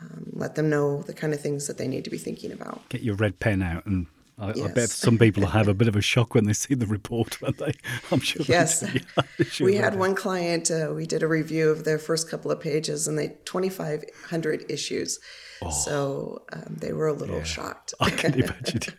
um, 0.00 0.30
let 0.32 0.54
them 0.54 0.70
know 0.70 1.02
the 1.02 1.14
kind 1.14 1.34
of 1.34 1.40
things 1.40 1.66
that 1.66 1.78
they 1.78 1.88
need 1.88 2.04
to 2.04 2.10
be 2.10 2.18
thinking 2.18 2.52
about. 2.52 2.88
Get 2.88 3.02
your 3.02 3.16
red 3.16 3.40
pen 3.40 3.60
out, 3.60 3.86
and 3.86 4.06
I, 4.42 4.64
I 4.64 4.68
bet 4.72 4.90
some 4.90 5.18
people 5.18 5.46
have 5.46 5.68
a 5.68 5.74
bit 5.74 5.86
of 5.86 5.94
a 5.94 6.00
shock 6.00 6.34
when 6.34 6.46
they 6.46 6.52
see 6.52 6.74
the 6.74 6.86
report. 6.86 7.40
Won't 7.42 7.58
they? 7.58 7.74
I'm 8.10 8.20
sure. 8.20 8.44
Yes. 8.48 8.82
Yeah, 8.82 9.44
sure 9.44 9.64
we 9.64 9.76
had 9.76 9.96
one 9.96 10.16
client, 10.16 10.70
uh, 10.70 10.92
we 10.94 11.06
did 11.06 11.22
a 11.22 11.28
review 11.28 11.70
of 11.70 11.84
their 11.84 11.98
first 11.98 12.28
couple 12.28 12.50
of 12.50 12.60
pages 12.60 13.06
and 13.06 13.16
they 13.16 13.36
2,500 13.44 14.64
issues. 14.68 15.20
oh. 15.62 15.70
So 15.70 16.42
um, 16.52 16.76
they 16.80 16.92
were 16.92 17.06
a 17.06 17.12
little 17.12 17.44
shocked. 17.44 17.94
I 18.00 18.10
can 18.10 18.34
imagine. 18.34 18.94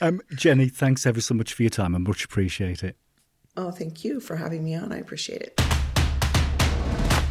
Um, 0.00 0.20
Jenny, 0.34 0.68
thanks 0.68 1.06
ever 1.06 1.20
so 1.20 1.34
much 1.34 1.52
for 1.52 1.62
your 1.62 1.70
time. 1.70 1.94
I 1.94 1.98
much 1.98 2.24
appreciate 2.24 2.82
it. 2.82 2.96
oh, 3.56 3.70
thank 3.70 4.04
you 4.04 4.20
for 4.20 4.36
having 4.36 4.64
me 4.64 4.74
on. 4.74 4.92
I 4.92 4.98
appreciate 4.98 5.42
it. 5.42 5.60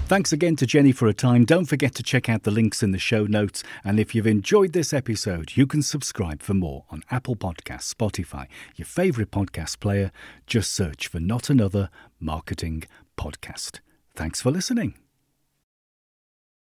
Thanks 0.07 0.31
again 0.31 0.55
to 0.57 0.67
Jenny 0.67 0.91
for 0.91 1.07
her 1.07 1.13
time. 1.13 1.45
Don't 1.45 1.65
forget 1.65 1.95
to 1.95 2.03
check 2.03 2.29
out 2.29 2.43
the 2.43 2.51
links 2.51 2.83
in 2.83 2.91
the 2.91 2.99
show 2.99 3.25
notes. 3.25 3.63
And 3.83 3.99
if 3.99 4.13
you've 4.13 4.27
enjoyed 4.27 4.71
this 4.71 4.93
episode, 4.93 5.57
you 5.57 5.65
can 5.65 5.81
subscribe 5.81 6.43
for 6.43 6.53
more 6.53 6.85
on 6.91 7.01
Apple 7.09 7.35
Podcasts, 7.35 7.91
Spotify, 7.91 8.45
your 8.75 8.85
favourite 8.85 9.31
podcast 9.31 9.79
player. 9.79 10.11
Just 10.45 10.71
search 10.71 11.07
for 11.07 11.19
Not 11.19 11.49
Another 11.49 11.89
Marketing 12.19 12.83
Podcast. 13.17 13.79
Thanks 14.15 14.41
for 14.41 14.51
listening. 14.51 14.93